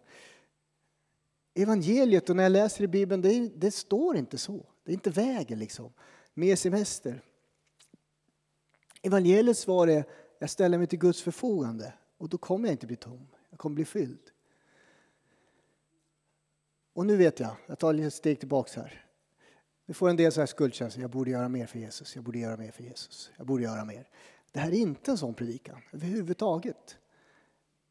Evangeliet 1.55 2.31
och 2.31 2.37
när 2.37 2.43
jag 2.43 2.53
läser 2.53 2.85
i 2.85 2.89
Bibeln, 2.89 3.23
det, 3.23 3.49
det 3.57 3.71
står 3.71 4.17
inte 4.17 4.39
så. 4.39 4.67
Det 4.85 4.91
är 4.91 4.95
inte 4.95 5.11
vägen 5.11 5.59
liksom, 5.59 5.93
Mer 6.35 6.57
semester. 6.57 7.23
Evangeliets 9.03 9.61
svar 9.61 9.89
är, 9.89 10.05
jag 10.39 10.51
ställer 10.51 10.79
mig 10.79 10.87
till 10.87 10.99
Guds 10.99 11.23
förfogande 11.23 11.93
och 12.19 12.29
då 12.29 12.39
kommer 12.39 12.69
jag 12.69 12.75
inte 12.75 12.87
bli 12.87 12.97
tom, 12.97 13.27
jag 13.51 13.59
kommer 13.59 13.75
bli 13.75 13.85
fylld. 13.85 14.31
Och 16.93 17.07
nu 17.07 17.17
vet 17.17 17.41
jag, 17.41 17.57
jag 17.67 17.79
tar 17.79 17.95
ett 17.95 18.15
steg 18.15 18.39
tillbaks 18.39 18.77
här. 18.77 19.05
Vi 19.87 19.95
får 19.95 20.11
en 20.11 20.17
del 20.17 20.33
så 20.33 20.41
här 20.41 20.47
skuldkänslor, 20.47 21.03
jag 21.03 21.11
borde 21.11 21.31
göra 21.31 21.49
mer 21.49 21.67
för 21.67 21.79
Jesus, 21.79 22.15
jag 22.17 22.25
borde 22.25 22.39
göra 22.39 22.57
mer 22.57 22.71
för 22.71 22.83
Jesus, 22.83 23.31
jag 23.37 23.47
borde 23.47 23.63
göra 23.63 23.85
mer. 23.85 24.09
Det 24.53 24.61
här 24.61 24.71
är 24.71 24.77
inte 24.77 25.11
en 25.11 25.19
sån 25.19 25.35
predikan 25.35 25.81
överhuvudtaget. 25.93 26.99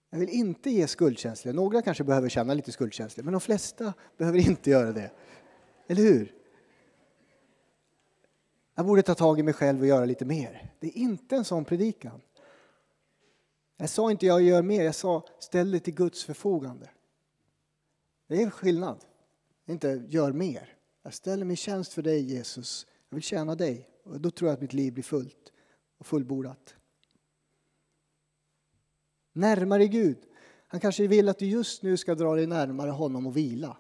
Jag 0.10 0.20
vill 0.20 0.30
inte 0.30 0.70
ge 0.70 0.88
skuldkänslor. 0.88 1.54
Några 1.54 1.82
kanske 1.82 2.04
behöver 2.04 2.30
känna 2.30 2.54
lite 2.54 2.72
skuldkänslor, 2.72 3.24
men 3.24 3.32
de 3.32 3.42
flesta 3.42 3.94
behöver 4.18 4.40
inte 4.40 4.70
göra 4.70 4.92
det. 4.92 5.12
Eller 5.88 6.02
hur? 6.02 6.41
Jag 8.76 8.86
borde 8.86 9.02
ta 9.02 9.16
tag 9.16 9.40
i 9.40 9.44
mig 9.44 9.54
själv 9.54 9.80
och 9.80 9.88
göra 9.88 10.06
lite 10.06 10.26
mer. 10.26 10.74
Det 10.80 10.88
är 10.88 10.98
inte 10.98 11.36
en 11.36 11.46
sån 11.46 11.66
predikan. 11.66 12.22
Jag 13.78 13.90
sa 13.90 14.12
inte 14.12 14.26
jag 14.26 14.42
gör 14.42 14.62
mer, 14.62 14.84
jag 14.84 14.96
sa 14.96 15.26
ställ 15.40 15.72
dig 15.72 15.80
till 15.80 15.94
Guds 15.94 16.24
förfogande. 16.24 16.90
Det 18.28 18.36
är 18.36 18.44
en 18.44 18.52
skillnad. 18.52 19.06
Inte 19.66 20.04
gör 20.08 20.32
mer. 20.32 20.78
Jag 21.04 21.14
ställer 21.14 21.46
mig 21.46 21.54
i 21.54 21.58
tjänst 21.58 21.94
för 21.94 22.02
dig 22.02 22.22
Jesus. 22.22 22.88
Jag 23.10 23.16
vill 23.16 23.24
tjäna 23.24 23.56
dig. 23.56 23.90
Och 24.04 24.22
då 24.22 24.32
tror 24.32 24.48
jag 24.50 24.54
att 24.56 24.62
mitt 24.62 24.74
liv 24.74 24.94
blir 24.94 25.04
fullt 25.04 25.52
och 25.98 26.06
fullbordat. 26.06 26.76
Närmare 29.34 29.88
Gud. 29.88 30.18
Han 30.68 30.80
kanske 30.80 31.08
vill 31.08 31.30
att 31.30 31.40
du 31.40 31.46
just 31.46 31.84
nu 31.84 31.98
ska 31.98 32.16
dra 32.16 32.36
dig 32.36 32.48
närmare 32.48 32.92
honom 32.92 33.28
och 33.28 33.38
vila. 33.38 33.78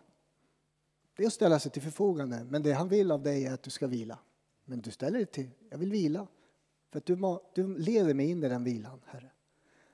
Det 1.16 1.24
är 1.24 1.28
att 1.28 1.34
ställa 1.34 1.60
sig 1.60 1.72
till 1.72 1.82
förfogande. 1.82 2.48
Men 2.50 2.64
det 2.64 2.74
han 2.74 2.88
vill 2.88 3.12
av 3.12 3.24
dig 3.24 3.46
är 3.46 3.54
att 3.54 3.64
du 3.64 3.70
ska 3.70 3.88
vila. 3.88 4.20
Men 4.66 4.82
du 4.82 4.92
ställer 4.92 5.18
dig 5.18 5.26
till, 5.26 5.50
jag 5.70 5.78
vill 5.78 5.92
vila. 5.92 6.28
För 6.92 6.98
att 6.98 7.06
du, 7.06 7.40
du 7.54 7.78
leder 7.78 8.14
mig 8.14 8.30
in 8.30 8.44
i 8.44 8.50
den 8.50 8.64
vilan, 8.64 9.00
Herre. 9.06 9.32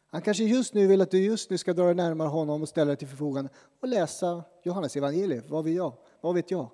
Han 0.07 0.21
kanske 0.21 0.43
just 0.43 0.73
nu 0.73 0.87
vill 0.87 1.01
att 1.01 1.11
du 1.11 1.23
just 1.23 1.49
nu 1.49 1.57
ska 1.57 1.73
dra 1.73 1.85
dig 1.85 1.95
närmare 1.95 2.27
honom 2.27 2.61
och 2.61 2.69
ställa 2.69 2.87
dig 2.87 2.97
till 2.97 3.07
förfogande 3.07 3.49
och 3.79 3.87
läsa 3.87 4.43
Johannes 4.63 4.95
evangeliet. 4.95 5.49
Vad 5.49 5.63
vill 5.63 5.75
jag? 5.75 5.93
Vad 6.21 6.35
vet 6.35 6.51
jag? 6.51 6.69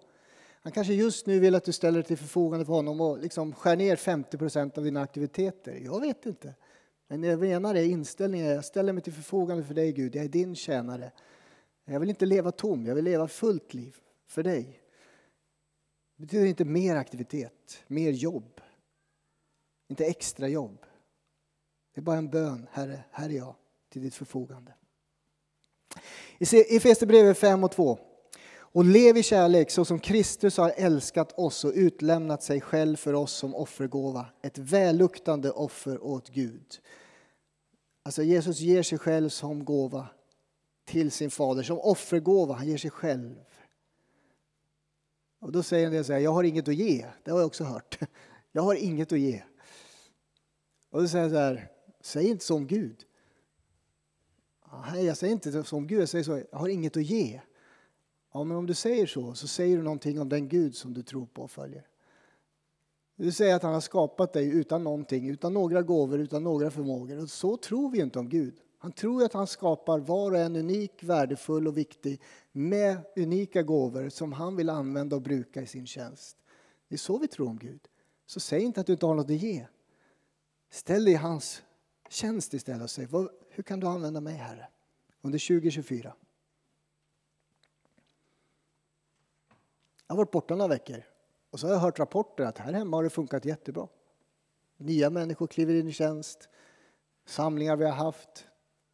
Han 0.61 0.71
kanske 0.71 0.93
just 0.93 1.25
nu 1.25 1.39
vill 1.39 1.55
att 1.55 1.63
du 1.63 1.71
ställer 1.71 1.99
dig 1.99 2.07
till 2.07 2.17
förfogande 2.17 2.65
för 2.65 2.73
honom 2.73 3.01
och 3.01 3.19
liksom 3.19 3.53
skär 3.53 3.75
ner 3.75 3.95
50 3.95 4.37
procent 4.37 4.77
av 4.77 4.83
dina 4.83 5.01
aktiviteter. 5.01 5.79
Jag 5.83 6.01
vet 6.01 6.25
inte. 6.25 6.53
Men 7.07 7.23
jag 7.23 7.39
menar 7.39 7.73
det, 7.73 7.85
inställningen 7.85 8.47
är 8.47 8.55
jag 8.55 8.65
ställer 8.65 8.93
mig 8.93 9.03
till 9.03 9.13
förfogande 9.13 9.63
för 9.63 9.73
dig 9.73 9.91
Gud, 9.91 10.15
jag 10.15 10.25
är 10.25 10.29
din 10.29 10.55
tjänare. 10.55 11.11
Jag 11.85 11.99
vill 11.99 12.09
inte 12.09 12.25
leva 12.25 12.51
tom, 12.51 12.85
jag 12.85 12.95
vill 12.95 13.05
leva 13.05 13.27
fullt 13.27 13.73
liv 13.73 13.95
för 14.27 14.43
dig. 14.43 14.82
Det 16.15 16.21
betyder 16.21 16.45
inte 16.45 16.65
mer 16.65 16.95
aktivitet, 16.95 17.83
mer 17.87 18.11
jobb. 18.11 18.61
Inte 19.87 20.05
extra 20.05 20.47
jobb. 20.47 20.85
Det 21.93 22.01
är 22.01 22.03
bara 22.03 22.17
en 22.17 22.29
bön, 22.29 22.67
Herre, 22.71 23.03
här 23.11 23.29
är 23.29 23.33
jag 23.33 23.55
till 23.89 24.01
ditt 24.01 24.15
förfogande. 24.15 24.73
I 26.39 26.75
Efesierbrevet 26.75 27.37
5 27.37 27.63
och 27.63 27.71
2. 27.71 27.99
Och 28.55 28.85
lev 28.85 29.17
i 29.17 29.23
kärlek 29.23 29.71
så 29.71 29.85
som 29.85 29.99
Kristus 29.99 30.57
har 30.57 30.73
älskat 30.77 31.39
oss 31.39 31.65
och 31.65 31.71
utlämnat 31.75 32.43
sig 32.43 32.61
själv 32.61 32.95
för 32.95 33.13
oss 33.13 33.33
som 33.33 33.55
offergåva. 33.55 34.25
Ett 34.41 34.57
välluktande 34.57 35.51
offer 35.51 36.03
åt 36.03 36.29
Gud. 36.29 36.79
Alltså 38.03 38.23
Jesus 38.23 38.59
ger 38.59 38.83
sig 38.83 38.97
själv 38.97 39.29
som 39.29 39.65
gåva 39.65 40.07
till 40.85 41.11
sin 41.11 41.31
fader, 41.31 41.63
som 41.63 41.79
offergåva. 41.79 42.53
Han 42.53 42.67
ger 42.67 42.77
sig 42.77 42.91
själv. 42.91 43.35
Och 45.43 45.51
då 45.51 45.63
säger 45.63 45.85
en 45.85 45.91
del 45.91 46.05
så 46.05 46.13
här, 46.13 46.19
jag 46.19 46.33
har 46.33 46.43
inget 46.43 46.67
att 46.67 46.75
ge. 46.75 47.05
Det 47.23 47.31
har 47.31 47.39
jag 47.39 47.47
också 47.47 47.63
hört. 47.63 47.99
Jag 48.55 48.63
har 48.63 48.75
inget 48.75 49.11
att 49.11 49.19
ge. 49.19 49.43
Och 50.89 51.01
då 51.01 51.07
säger 51.07 51.23
jag 51.23 51.31
så 51.31 51.37
här, 51.37 51.71
säg 52.01 52.27
inte 52.27 52.45
så 52.45 52.55
om 52.55 52.67
Gud. 52.67 53.05
Nej, 54.91 55.05
jag 55.05 55.17
säger 55.17 55.33
inte 55.33 55.63
så 55.63 55.77
om 55.77 55.87
Gud, 55.87 56.01
jag 56.01 56.09
säger 56.09 56.23
så, 56.23 56.41
jag 56.51 56.59
har 56.59 56.67
inget 56.67 56.97
att 56.97 57.03
ge. 57.03 57.41
Ja, 58.33 58.43
men 58.43 58.57
om 58.57 58.65
du 58.65 58.73
säger 58.73 59.07
så, 59.07 59.33
så 59.33 59.47
säger 59.47 59.77
du 59.77 59.83
någonting 59.83 60.21
om 60.21 60.29
den 60.29 60.49
Gud 60.49 60.75
som 60.75 60.93
du 60.93 61.03
tror 61.03 61.25
på 61.25 61.41
och 61.41 61.51
följer. 61.51 61.87
Du 63.15 63.31
säger 63.31 63.55
att 63.55 63.63
han 63.63 63.73
har 63.73 63.81
skapat 63.81 64.33
dig 64.33 64.47
utan 64.47 64.83
någonting, 64.83 65.29
utan 65.29 65.53
några 65.53 65.81
gåvor, 65.81 66.19
utan 66.19 66.43
några 66.43 66.71
förmågor. 66.71 67.21
Och 67.21 67.29
så 67.29 67.57
tror 67.57 67.89
vi 67.89 68.01
inte 68.01 68.19
om 68.19 68.29
Gud. 68.29 68.55
Han 68.83 68.91
tror 68.91 69.23
att 69.23 69.33
han 69.33 69.47
skapar 69.47 69.99
var 69.99 70.31
och 70.31 70.37
en 70.37 70.55
unik, 70.55 71.03
värdefull 71.03 71.67
och 71.67 71.77
viktig 71.77 72.21
med 72.51 72.97
unika 73.15 73.63
gåvor 73.63 74.09
som 74.09 74.33
han 74.33 74.55
vill 74.55 74.69
använda 74.69 75.15
och 75.15 75.21
bruka 75.21 75.61
i 75.61 75.67
sin 75.67 75.87
tjänst. 75.87 76.37
Det 76.87 76.95
är 76.95 76.99
så 76.99 77.17
vi 77.17 77.27
tror 77.27 77.49
om 77.49 77.57
Gud. 77.57 77.87
Så 78.25 78.39
säg 78.39 78.61
inte 78.61 78.81
att 78.81 78.87
du 78.87 78.93
inte 78.93 79.05
har 79.05 79.15
något 79.15 79.25
att 79.25 79.31
ge. 79.31 79.67
Ställ 80.69 81.05
dig 81.05 81.13
i 81.13 81.17
hans 81.17 81.63
tjänst 82.09 82.53
istället 82.53 82.83
och 82.83 82.89
säg, 82.89 83.07
hur 83.49 83.63
kan 83.63 83.79
du 83.79 83.87
använda 83.87 84.21
mig 84.21 84.35
Herre 84.35 84.67
under 85.21 85.47
2024? 85.47 86.13
Jag 90.07 90.15
har 90.15 90.17
varit 90.17 90.31
borta 90.31 90.55
några 90.55 90.69
veckor 90.69 91.03
och 91.49 91.59
så 91.59 91.67
har 91.67 91.73
jag 91.73 91.81
hört 91.81 91.99
rapporter 91.99 92.43
att 92.43 92.57
här 92.57 92.73
hemma 92.73 92.97
har 92.97 93.03
det 93.03 93.09
funkat 93.09 93.45
jättebra. 93.45 93.87
Nya 94.77 95.09
människor 95.09 95.47
kliver 95.47 95.75
in 95.75 95.87
i 95.87 95.93
tjänst, 95.93 96.49
samlingar 97.25 97.75
vi 97.75 97.85
har 97.85 97.91
haft, 97.91 98.47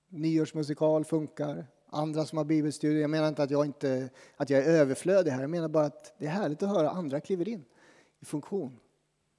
nyårsmusikal 0.10 1.06
funkar, 1.06 1.67
andra 1.89 2.26
som 2.26 2.38
har 2.38 2.45
bibelstudier. 2.45 3.02
Jag 3.02 3.10
menar 3.10 3.28
inte 3.28 3.43
att 3.43 3.52
jag, 3.52 3.65
inte, 3.65 4.10
att 4.36 4.50
jag 4.50 4.60
är 4.60 4.69
överflödig 4.69 5.32
här, 5.32 5.41
jag 5.41 5.50
menar 5.50 5.67
bara 5.67 5.86
att 5.86 6.13
det 6.17 6.26
är 6.26 6.30
härligt 6.30 6.63
att 6.63 6.69
höra 6.69 6.89
andra 6.89 7.19
kliver 7.19 7.48
in 7.50 7.65
i 8.19 8.26
funktion 8.26 8.80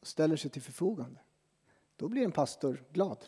och 0.01 0.07
ställer 0.07 0.37
sig 0.37 0.51
till 0.51 0.63
förfogande. 0.63 1.21
Då 1.97 2.09
blir 2.09 2.25
en 2.25 2.33
pastor 2.33 2.85
glad. 2.93 3.19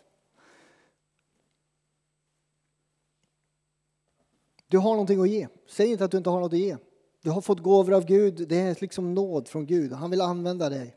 Du 4.68 4.78
har 4.78 4.90
någonting 4.90 5.20
att 5.20 5.28
ge. 5.28 5.48
Säg 5.66 5.90
inte 5.90 6.04
att 6.04 6.10
du 6.10 6.16
inte 6.16 6.30
har 6.30 6.40
något 6.40 6.52
att 6.52 6.58
ge. 6.58 6.76
Du 7.22 7.30
har 7.30 7.40
fått 7.40 7.62
gåvor 7.62 7.92
av 7.92 8.06
Gud. 8.06 8.48
Det 8.48 8.60
är 8.60 8.76
liksom 8.80 9.14
nåd 9.14 9.48
från 9.48 9.66
Gud. 9.66 9.92
Han 9.92 10.10
vill 10.10 10.20
använda 10.20 10.68
dig 10.68 10.96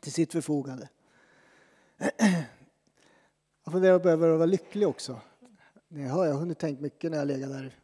till 0.00 0.12
sitt 0.12 0.32
förfogande. 0.32 0.88
Jag 3.66 3.72
funderar 3.72 3.98
på 3.98 4.08
att 4.08 4.18
vara 4.18 4.46
lycklig 4.46 4.88
också. 4.88 5.20
Det 5.88 6.02
har, 6.02 6.24
jag 6.24 6.32
har 6.32 6.40
hunnit 6.40 6.58
tänka 6.58 6.82
mycket 6.82 7.10
när 7.10 7.18
jag 7.18 7.26
legat 7.26 7.50
där. 7.50 7.74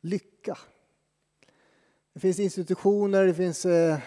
Lycka. 0.00 0.58
Det 2.12 2.20
finns 2.20 2.38
institutioner, 2.38 3.26
det 3.26 3.34
finns 3.34 3.66
eh, 3.66 3.98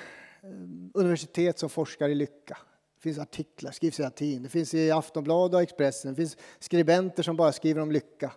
universitet 0.94 1.60
som 1.60 1.70
forskar 1.70 2.10
i 2.10 2.16
lycka. 2.16 2.58
Det 2.96 3.02
finns 3.02 3.20
artiklar, 3.20 3.72
skrivs 3.72 4.00
i 4.00 4.04
latin. 4.04 4.44
Det 4.44 4.50
finns 4.50 4.74
i 4.74 4.92
Aftonbladet 4.92 5.56
och 5.56 5.62
Expressen. 5.62 6.12
Det 6.12 6.16
finns 6.16 6.38
skribenter 6.60 7.24
som 7.24 7.38
bara 7.38 7.52
skriver 7.52 7.82
om 7.82 7.92
lycka. 7.92 8.32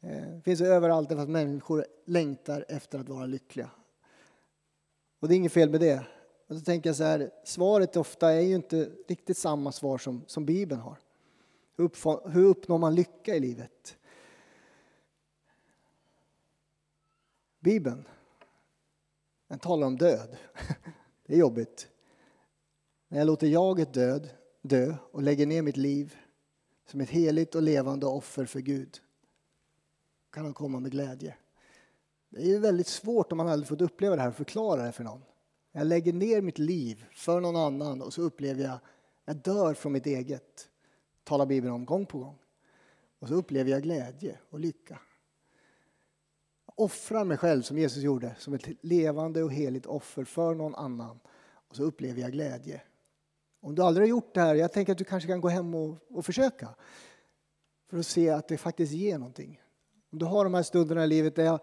Eh, 0.00 0.10
det 0.10 0.42
finns 0.44 0.60
överallt 0.60 1.08
därför 1.08 1.22
att 1.22 1.28
människor 1.28 1.86
längtar 2.06 2.64
efter 2.68 2.98
att 2.98 3.08
vara 3.08 3.26
lyckliga. 3.26 3.70
Och 5.20 5.28
det 5.28 5.34
är 5.34 5.36
inget 5.36 5.52
fel 5.52 5.70
med 5.70 5.80
det. 5.80 6.06
Och 6.48 6.56
så 6.56 6.60
tänker 6.60 6.88
jag 6.88 6.96
så 6.96 7.04
här, 7.04 7.30
svaret 7.44 7.96
ofta 7.96 8.32
är 8.32 8.40
ju 8.40 8.54
inte 8.54 8.90
riktigt 9.08 9.38
samma 9.38 9.72
svar 9.72 9.98
som, 9.98 10.24
som 10.26 10.44
Bibeln 10.44 10.80
har. 10.80 10.98
Hur, 11.76 12.30
hur 12.30 12.44
uppnår 12.44 12.78
man 12.78 12.94
lycka 12.94 13.34
i 13.34 13.40
livet? 13.40 13.98
Bibeln, 17.60 18.04
den 19.48 19.58
talar 19.58 19.86
om 19.86 19.96
död. 19.96 20.36
Det 21.26 21.34
är 21.34 21.38
jobbigt. 21.38 21.88
När 23.08 23.18
jag 23.18 23.26
låter 23.26 23.46
jaget 23.46 23.94
död, 23.94 24.28
dö 24.62 24.94
och 25.12 25.22
lägger 25.22 25.46
ner 25.46 25.62
mitt 25.62 25.76
liv 25.76 26.16
som 26.86 27.00
ett 27.00 27.10
heligt 27.10 27.54
och 27.54 27.62
levande 27.62 28.06
offer 28.06 28.44
för 28.44 28.60
Gud 28.60 29.00
kan 30.30 30.44
han 30.44 30.54
komma 30.54 30.80
med 30.80 30.90
glädje. 30.90 31.34
Det 32.28 32.40
är 32.40 32.46
ju 32.46 32.58
väldigt 32.58 32.86
svårt 32.86 33.32
om 33.32 33.38
man 33.38 33.48
aldrig 33.48 33.68
fått 33.68 33.80
uppleva 33.80 34.16
det 34.16 34.22
här 34.22 34.28
och 34.28 34.34
förklara 34.34 34.82
det 34.82 34.92
för 34.92 35.04
någon. 35.04 35.22
Jag 35.78 35.86
lägger 35.86 36.12
ner 36.12 36.40
mitt 36.40 36.58
liv 36.58 37.04
för 37.12 37.40
någon 37.40 37.56
annan 37.56 38.02
och 38.02 38.12
så 38.12 38.22
upplever 38.22 38.64
jag, 38.64 38.78
jag 39.24 39.36
dör 39.36 39.74
från 39.74 39.92
mitt 39.92 40.06
eget. 40.06 40.68
Talar 41.24 41.46
Bibeln 41.46 41.74
om 41.74 41.84
gång 41.84 42.06
på 42.06 42.18
gång. 42.18 42.38
Och 43.18 43.28
så 43.28 43.34
upplever 43.34 43.70
jag 43.70 43.82
glädje 43.82 44.38
och 44.50 44.60
lycka. 44.60 44.98
Jag 46.66 46.84
offrar 46.84 47.24
mig 47.24 47.36
själv 47.36 47.62
som 47.62 47.78
Jesus 47.78 48.02
gjorde, 48.02 48.34
som 48.38 48.54
ett 48.54 48.84
levande 48.84 49.42
och 49.42 49.52
heligt 49.52 49.86
offer 49.86 50.24
för 50.24 50.54
någon 50.54 50.74
annan. 50.74 51.20
Och 51.68 51.76
så 51.76 51.82
upplever 51.82 52.20
jag 52.20 52.32
glädje. 52.32 52.82
Om 53.60 53.74
du 53.74 53.82
aldrig 53.82 54.02
har 54.02 54.08
gjort 54.08 54.34
det 54.34 54.40
här, 54.40 54.54
jag 54.54 54.72
tänker 54.72 54.92
att 54.92 54.98
du 54.98 55.04
kanske 55.04 55.26
kan 55.26 55.40
gå 55.40 55.48
hem 55.48 55.74
och, 55.74 55.96
och 56.08 56.24
försöka. 56.24 56.68
För 57.90 57.98
att 57.98 58.06
se 58.06 58.30
att 58.30 58.48
det 58.48 58.58
faktiskt 58.58 58.92
ger 58.92 59.18
någonting. 59.18 59.62
Om 60.12 60.18
du 60.18 60.26
har 60.26 60.44
de 60.44 60.54
här 60.54 60.62
stunderna 60.62 61.04
i 61.04 61.06
livet 61.06 61.36
där 61.36 61.44
jag 61.44 61.60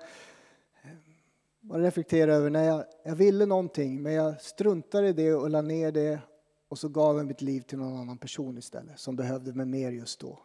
bara 1.67 1.81
reflekterar 1.81 2.31
över 2.31 2.49
när 2.49 2.63
jag, 2.63 2.85
jag 3.03 3.15
ville 3.15 3.45
någonting 3.45 4.01
men 4.01 4.13
jag 4.13 4.41
struntade 4.41 5.07
i 5.07 5.13
det 5.13 5.33
och 5.33 5.49
la 5.49 5.61
ner 5.61 5.91
det 5.91 6.19
och 6.67 6.79
så 6.79 6.89
gav 6.89 7.17
jag 7.17 7.25
mitt 7.25 7.41
liv 7.41 7.61
till 7.61 7.77
någon 7.77 7.97
annan 7.97 8.17
person 8.17 8.57
istället 8.57 8.99
som 8.99 9.15
behövde 9.15 9.53
mig 9.53 9.65
mer 9.65 9.91
just 9.91 10.19
då. 10.19 10.39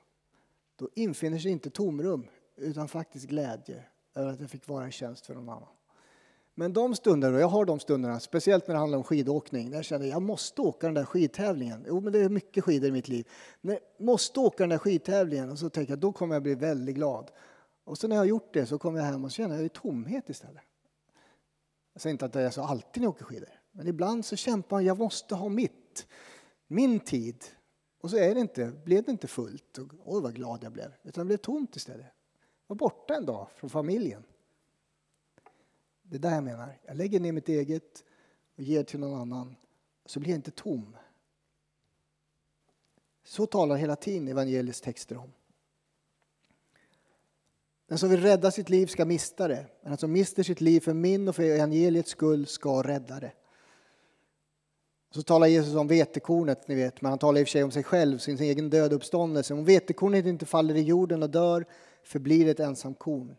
Då 0.77 0.89
infinner 0.95 1.39
sig 1.39 1.51
inte 1.51 1.71
tomrum 1.71 2.27
utan 2.57 2.89
faktiskt 2.89 3.27
glädje 3.27 3.85
över 4.15 4.33
att 4.33 4.41
jag 4.41 4.51
fick 4.51 4.69
vara 4.69 4.89
i 4.89 4.91
tjänst 4.91 5.27
för 5.27 5.35
någon 5.35 5.49
annan. 5.49 5.69
Men 6.55 6.73
de 6.73 6.95
stunderna, 6.95 7.35
och 7.37 7.43
jag 7.43 7.49
har 7.49 7.65
de 7.65 7.81
stunderna, 7.81 8.21
speciellt 8.21 8.67
när 8.67 8.75
det 8.75 8.79
handlar 8.79 8.99
om 8.99 9.05
skidåkning, 9.05 9.71
när 9.71 9.77
jag 9.77 9.85
känner 9.85 10.05
att 10.05 10.11
jag 10.11 10.23
måste 10.23 10.61
åka 10.61 10.87
den 10.87 10.95
där 10.95 11.05
skidtävlingen. 11.05 11.85
Jo, 11.89 12.01
men 12.01 12.13
det 12.13 12.19
är 12.19 12.29
mycket 12.29 12.65
skidor 12.65 12.89
i 12.89 12.93
mitt 12.93 13.09
liv. 13.09 13.29
Men 13.61 13.79
jag 13.97 14.07
måste 14.07 14.41
åka 14.41 14.63
den 14.63 14.71
där 14.71 14.79
skidtävlingen 14.79 15.51
och 15.51 15.59
så 15.59 15.71
tänker 15.71 15.93
jag 15.93 15.99
då 15.99 16.13
kommer 16.13 16.35
jag 16.35 16.43
bli 16.43 16.55
väldigt 16.55 16.95
glad. 16.95 17.31
Och 17.85 17.99
så 17.99 18.09
när 18.09 18.17
jag 18.17 18.21
har 18.21 18.27
gjort 18.27 18.55
det 18.55 18.67
så 18.67 18.79
kommer 18.79 18.99
jag 18.99 19.07
hem 19.07 19.25
och 19.25 19.31
känner 19.31 19.63
jag 19.63 19.73
tomhet 19.73 20.29
istället. 20.29 20.63
Jag 22.01 22.03
säger 22.03 22.15
inte 22.15 22.25
att 22.25 22.33
det 22.33 22.41
är 22.41 22.51
så 22.51 22.63
alltid 22.63 23.01
när 23.01 23.07
jag 23.07 23.15
åker 23.15 23.25
skidor. 23.25 23.49
Men 23.73 23.87
ibland 23.87 24.25
så 24.25 24.37
kämpar 24.37 24.77
man, 24.77 24.85
jag 24.85 24.99
måste 24.99 25.35
ha 25.35 25.49
mitt. 25.49 26.07
Min 26.67 27.01
tid. 27.01 27.45
Och 28.01 28.11
så 28.11 28.17
är 28.17 28.35
det 28.35 28.41
inte, 28.41 28.73
blev 28.85 29.05
det 29.05 29.11
inte 29.11 29.29
fullt. 29.29 29.79
Och, 29.79 29.89
oj 30.05 30.23
vad 30.23 30.35
glad 30.35 30.65
jag 30.65 30.73
blev. 30.73 30.93
Utan 31.03 31.25
det 31.25 31.27
blev 31.27 31.37
tomt 31.37 31.77
istället. 31.77 32.07
Jag 32.67 32.75
var 32.75 32.77
borta 32.77 33.15
en 33.15 33.27
dag 33.27 33.49
från 33.57 33.71
familjen. 33.71 34.23
Det 36.03 36.17
är 36.17 36.21
där 36.21 36.35
jag 36.35 36.45
menar. 36.45 36.79
Jag 36.83 36.97
lägger 36.97 37.21
ner 37.21 37.33
mitt 37.33 37.49
eget 37.49 38.05
och 38.57 38.63
ger 38.63 38.83
till 38.83 39.01
någon 39.01 39.21
annan. 39.21 39.57
Så 40.07 40.21
blir 40.21 40.31
jag 40.31 40.39
inte 40.39 40.51
tom. 40.51 40.97
Så 43.25 43.47
talar 43.47 43.77
hela 43.77 43.97
tiden 43.97 44.29
evangeliets 44.29 44.81
texter 44.81 45.17
om. 45.17 45.33
Den 47.91 47.99
som 47.99 48.11
vill 48.11 48.21
rädda 48.21 48.51
sitt 48.51 48.71
liv 48.71 48.87
ska 48.87 49.05
mista 49.05 49.49
det, 49.49 49.67
men 49.83 49.91
den 49.91 49.99
som 49.99 50.13
mister 50.13 50.43
sitt 50.43 50.61
liv 50.61 50.81
för 50.81 50.95
min 50.95 51.29
och 51.29 51.37
för 51.37 51.43
evangeliets 51.43 52.11
skull 52.11 52.47
ska 52.47 52.83
rädda 52.83 53.21
det. 53.21 53.33
Så 55.15 55.23
talar 55.23 55.47
Jesus 55.47 55.75
om 55.75 55.89
vetekornet, 55.89 56.69
ni 56.69 56.75
vet, 56.75 57.01
men 57.01 57.11
han 57.11 57.19
talar 57.19 57.41
i 57.41 57.45
och 57.45 57.49
för 57.49 57.53
sig 57.53 57.65
om 57.65 57.71
sig 57.71 57.83
själv, 57.83 58.19
sin 58.19 58.43
egen 58.43 58.71
död 58.71 58.93
uppståndelse. 58.93 59.55
Om 59.55 59.65
vetekornet 59.65 60.27
inte 60.27 60.47
faller 60.47 60.75
i 60.75 60.83
jorden 60.83 61.23
och 61.23 61.31
dör 61.31 61.65
förblir 62.03 62.45
det 62.45 62.51
ett 62.51 62.61
ensamt 62.61 62.99
korn. 62.99 63.37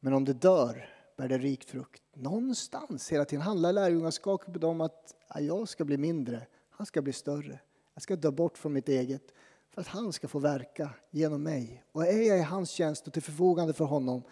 Men 0.00 0.12
om 0.12 0.24
det 0.24 0.32
dör 0.32 0.88
bär 1.16 1.28
det 1.28 1.38
rik 1.38 1.64
frukt. 1.64 2.02
Någonstans 2.14 3.12
hela 3.12 3.24
tiden 3.24 3.42
handlar 3.42 3.72
lärjungaskapet 3.72 4.64
om 4.64 4.80
att 4.80 5.14
jag 5.40 5.68
ska 5.68 5.84
bli 5.84 5.96
mindre, 5.96 6.46
han 6.70 6.86
ska 6.86 7.02
bli 7.02 7.12
större. 7.12 7.60
Jag 7.94 8.02
ska 8.02 8.16
dö 8.16 8.30
bort 8.30 8.58
från 8.58 8.72
mitt 8.72 8.88
eget 8.88 9.32
för 9.76 9.80
att 9.80 9.88
han 9.88 10.12
ska 10.12 10.28
få 10.28 10.38
verka 10.38 10.90
genom 11.10 11.42
mig. 11.42 11.84
Och 11.92 12.06
är 12.06 12.22
jag 12.22 12.38
i 12.38 12.42
hans 12.42 12.70
tjänst 12.70 13.06
och 13.06 13.12
till 13.12 13.22
förfogande 13.22 13.72
för 13.72 13.84
honom 13.84 14.22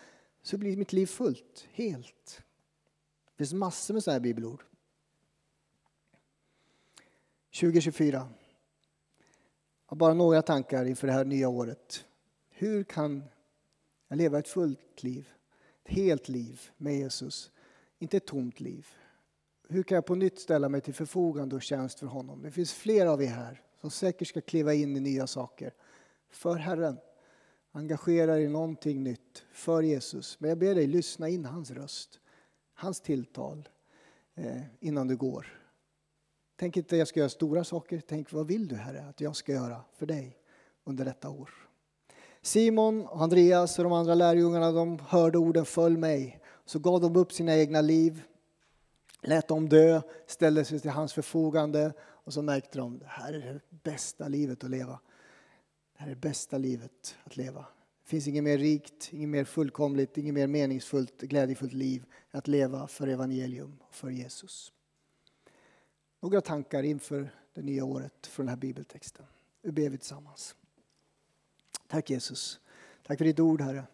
så 0.42 0.58
blir 0.58 0.76
mitt 0.76 0.92
liv 0.92 1.06
fullt, 1.06 1.66
helt. 1.72 2.42
Det 3.24 3.36
finns 3.36 3.52
massor 3.52 3.94
med 3.94 4.04
sådana 4.04 4.14
här 4.14 4.20
bibelord. 4.20 4.64
2024. 7.60 8.28
Bara 9.90 10.14
några 10.14 10.42
tankar 10.42 10.84
inför 10.84 11.06
det 11.06 11.12
här 11.12 11.24
nya 11.24 11.48
året. 11.48 12.04
Hur 12.48 12.84
kan 12.84 13.24
jag 14.08 14.16
leva 14.16 14.38
ett 14.38 14.48
fullt 14.48 15.02
liv? 15.02 15.28
Ett 15.84 15.90
helt 15.90 16.28
liv 16.28 16.70
med 16.76 16.98
Jesus. 16.98 17.50
Inte 17.98 18.16
ett 18.16 18.26
tomt 18.26 18.60
liv. 18.60 18.86
Hur 19.68 19.82
kan 19.82 19.94
jag 19.94 20.06
på 20.06 20.14
nytt 20.14 20.40
ställa 20.40 20.68
mig 20.68 20.80
till 20.80 20.94
förfogande 20.94 21.56
och 21.56 21.62
tjänst 21.62 21.98
för 21.98 22.06
honom? 22.06 22.42
Det 22.42 22.50
finns 22.50 22.72
flera 22.72 23.12
av 23.12 23.22
er 23.22 23.26
här 23.26 23.64
som 23.84 23.90
säkert 23.90 24.28
ska 24.28 24.40
kliva 24.40 24.74
in 24.74 24.96
i 24.96 25.00
nya 25.00 25.26
saker. 25.26 25.74
För 26.30 26.56
Herren. 26.56 26.98
Engagera 27.72 28.34
dig 28.34 28.44
i 28.44 28.48
någonting 28.48 29.02
nytt 29.02 29.44
för 29.52 29.82
Jesus. 29.82 30.40
Men 30.40 30.48
jag 30.48 30.58
ber 30.58 30.74
dig 30.74 30.86
lyssna 30.86 31.28
in 31.28 31.44
hans 31.44 31.70
röst, 31.70 32.20
hans 32.74 33.00
tilltal 33.00 33.68
eh, 34.34 34.62
innan 34.80 35.08
du 35.08 35.16
går. 35.16 35.60
Tänk 36.56 36.76
inte 36.76 36.94
att 36.94 36.98
jag 36.98 37.08
ska 37.08 37.20
göra 37.20 37.28
stora 37.28 37.64
saker. 37.64 38.02
Tänk 38.06 38.32
vad 38.32 38.46
vill 38.46 38.68
du 38.68 38.76
Herre 38.76 39.06
att 39.08 39.20
jag 39.20 39.36
ska 39.36 39.52
göra 39.52 39.80
för 39.92 40.06
dig 40.06 40.38
under 40.84 41.04
detta 41.04 41.30
år? 41.30 41.50
Simon, 42.42 43.08
Andreas 43.12 43.78
och 43.78 43.84
de 43.84 43.92
andra 43.92 44.14
lärjungarna 44.14 44.72
de 44.72 44.98
hörde 44.98 45.38
orden 45.38 45.64
följ 45.64 45.96
mig. 45.96 46.40
Så 46.64 46.78
gav 46.78 47.00
de 47.00 47.16
upp 47.16 47.32
sina 47.32 47.56
egna 47.56 47.80
liv, 47.80 48.22
lät 49.22 49.48
dem 49.48 49.68
dö, 49.68 50.00
ställde 50.26 50.64
sig 50.64 50.80
till 50.80 50.90
hans 50.90 51.12
förfogande 51.12 51.92
och 52.24 52.32
så 52.32 52.42
märkte 52.42 52.78
de 52.78 52.98
det 52.98 53.06
här 53.06 53.32
är 53.32 53.54
det 53.54 53.60
bästa 53.82 54.28
livet 54.28 54.64
att 54.64 54.70
leva. 54.70 55.00
Det 55.92 56.00
här 56.00 56.06
är 56.06 56.10
det 56.10 56.20
bästa 56.20 56.58
livet 56.58 57.16
att 57.24 57.36
leva. 57.36 57.66
Det 58.02 58.08
finns 58.08 58.28
inget 58.28 58.44
mer 58.44 58.58
rikt, 58.58 59.08
inget 59.12 59.28
mer 59.28 59.44
fullkomligt, 59.44 60.18
inget 60.18 60.34
mer 60.34 60.46
meningsfullt, 60.46 61.20
glädjefullt 61.20 61.72
liv 61.72 62.04
att 62.30 62.48
leva 62.48 62.86
för 62.86 63.06
evangelium 63.06 63.78
och 63.88 63.94
för 63.94 64.10
Jesus. 64.10 64.72
Några 66.20 66.40
tankar 66.40 66.82
inför 66.82 67.30
det 67.54 67.62
nya 67.62 67.84
året 67.84 68.26
från 68.26 68.46
den 68.46 68.54
här 68.54 68.60
bibeltexten. 68.60 69.26
Nu 69.62 69.70
ber 69.70 69.88
vi 69.88 69.98
tillsammans. 69.98 70.54
Tack 71.88 72.10
Jesus. 72.10 72.60
Tack 73.06 73.18
för 73.18 73.24
ditt 73.24 73.40
ord 73.40 73.60
Herre. 73.60 73.84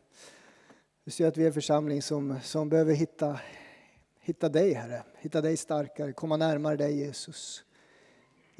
Du 1.04 1.10
ser 1.10 1.28
att 1.28 1.36
vi 1.36 1.42
är 1.42 1.46
en 1.46 1.52
församling 1.52 2.02
som, 2.02 2.40
som 2.42 2.68
behöver 2.68 2.94
hitta, 2.94 3.40
hitta 4.20 4.48
dig 4.48 4.72
Herre. 4.72 5.02
Hitta 5.18 5.40
dig 5.40 5.56
starkare, 5.56 6.12
komma 6.12 6.36
närmare 6.36 6.76
dig 6.76 6.98
Jesus. 6.98 7.64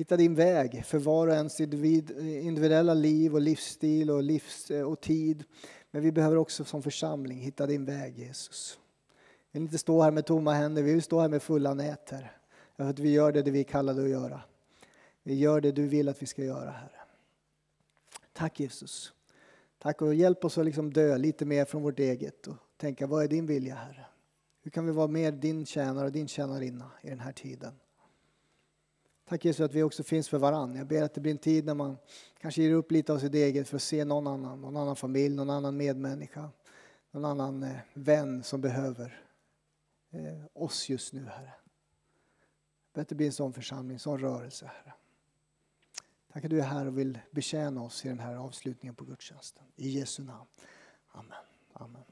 Hitta 0.00 0.16
din 0.16 0.34
väg 0.34 0.84
för 0.84 0.98
var 0.98 1.28
och 1.28 1.34
ens 1.34 1.60
individuella 1.60 2.94
liv 2.94 3.34
och 3.34 3.40
livsstil 3.40 4.10
och, 4.10 4.22
livs 4.22 4.70
eh, 4.70 4.82
och 4.82 5.00
tid. 5.00 5.44
Men 5.90 6.02
vi 6.02 6.12
behöver 6.12 6.36
också 6.36 6.64
som 6.64 6.82
församling 6.82 7.38
hitta 7.38 7.66
din 7.66 7.84
väg 7.84 8.18
Jesus. 8.18 8.78
Vi 9.52 9.58
vill 9.58 9.62
inte 9.62 9.78
stå 9.78 10.02
här 10.02 10.10
med 10.10 10.26
tomma 10.26 10.52
händer, 10.52 10.82
vi 10.82 10.92
vill 10.92 11.02
stå 11.02 11.20
här 11.20 11.28
med 11.28 11.42
fulla 11.42 11.74
nät 11.74 12.10
Herre. 12.10 12.30
För 12.76 12.84
att 12.84 12.98
vi 12.98 13.10
gör 13.10 13.32
det, 13.32 13.42
det 13.42 13.50
vi 13.50 13.60
är 13.60 13.64
kallade 13.64 14.02
att 14.02 14.08
göra. 14.08 14.40
Vi 15.22 15.34
gör 15.34 15.60
det 15.60 15.72
du 15.72 15.86
vill 15.86 16.08
att 16.08 16.22
vi 16.22 16.26
ska 16.26 16.44
göra 16.44 16.70
Herre. 16.70 17.00
Tack 18.32 18.60
Jesus. 18.60 19.12
Tack 19.78 20.02
och 20.02 20.14
hjälp 20.14 20.44
oss 20.44 20.58
att 20.58 20.64
liksom 20.64 20.92
dö 20.92 21.16
lite 21.16 21.44
mer 21.44 21.64
från 21.64 21.82
vårt 21.82 21.98
eget 21.98 22.46
och 22.46 22.56
tänka 22.76 23.06
vad 23.06 23.24
är 23.24 23.28
din 23.28 23.46
vilja 23.46 23.74
Herre? 23.74 24.06
Hur 24.62 24.70
kan 24.70 24.86
vi 24.86 24.92
vara 24.92 25.08
mer 25.08 25.32
din 25.32 25.66
tjänare 25.66 26.06
och 26.06 26.12
din 26.12 26.28
tjänarinna 26.28 26.90
i 27.02 27.08
den 27.08 27.20
här 27.20 27.32
tiden? 27.32 27.72
Tack 29.30 29.44
Jesus 29.44 29.60
att 29.60 29.74
vi 29.74 29.82
också 29.82 30.02
finns 30.02 30.28
för 30.28 30.38
varandra. 30.38 30.78
Jag 30.78 30.86
ber 30.86 31.02
att 31.02 31.14
det 31.14 31.20
blir 31.20 31.32
en 31.32 31.38
tid 31.38 31.64
när 31.64 31.74
man 31.74 31.96
kanske 32.38 32.62
ger 32.62 32.72
upp 32.72 32.90
lite 32.90 33.12
av 33.12 33.18
sitt 33.18 33.34
eget 33.34 33.68
för 33.68 33.76
att 33.76 33.82
se 33.82 34.04
någon 34.04 34.26
annan, 34.26 34.60
någon 34.60 34.76
annan 34.76 34.96
familj, 34.96 35.34
någon 35.34 35.50
annan 35.50 35.76
medmänniska, 35.76 36.50
någon 37.10 37.24
annan 37.24 37.62
eh, 37.62 37.76
vän 37.94 38.42
som 38.42 38.60
behöver 38.60 39.24
eh, 40.10 40.46
oss 40.52 40.88
just 40.88 41.12
nu 41.12 41.24
Herre. 41.24 41.52
Jag 42.84 42.94
ber 42.94 43.02
att 43.02 43.08
det 43.08 43.14
blir 43.14 43.26
en 43.26 43.32
sån 43.32 43.52
församling, 43.52 43.92
en 43.92 43.98
sån 43.98 44.18
rörelse 44.18 44.66
Herre. 44.66 44.94
Tack 46.32 46.44
att 46.44 46.50
du 46.50 46.58
är 46.58 46.64
här 46.64 46.86
och 46.86 46.98
vill 46.98 47.18
betjäna 47.30 47.82
oss 47.82 48.04
i 48.04 48.08
den 48.08 48.20
här 48.20 48.36
avslutningen 48.36 48.94
på 48.94 49.04
gudstjänsten. 49.04 49.64
I 49.76 49.88
Jesu 49.88 50.22
namn. 50.22 50.46
Amen. 51.12 51.44
Amen. 51.72 52.04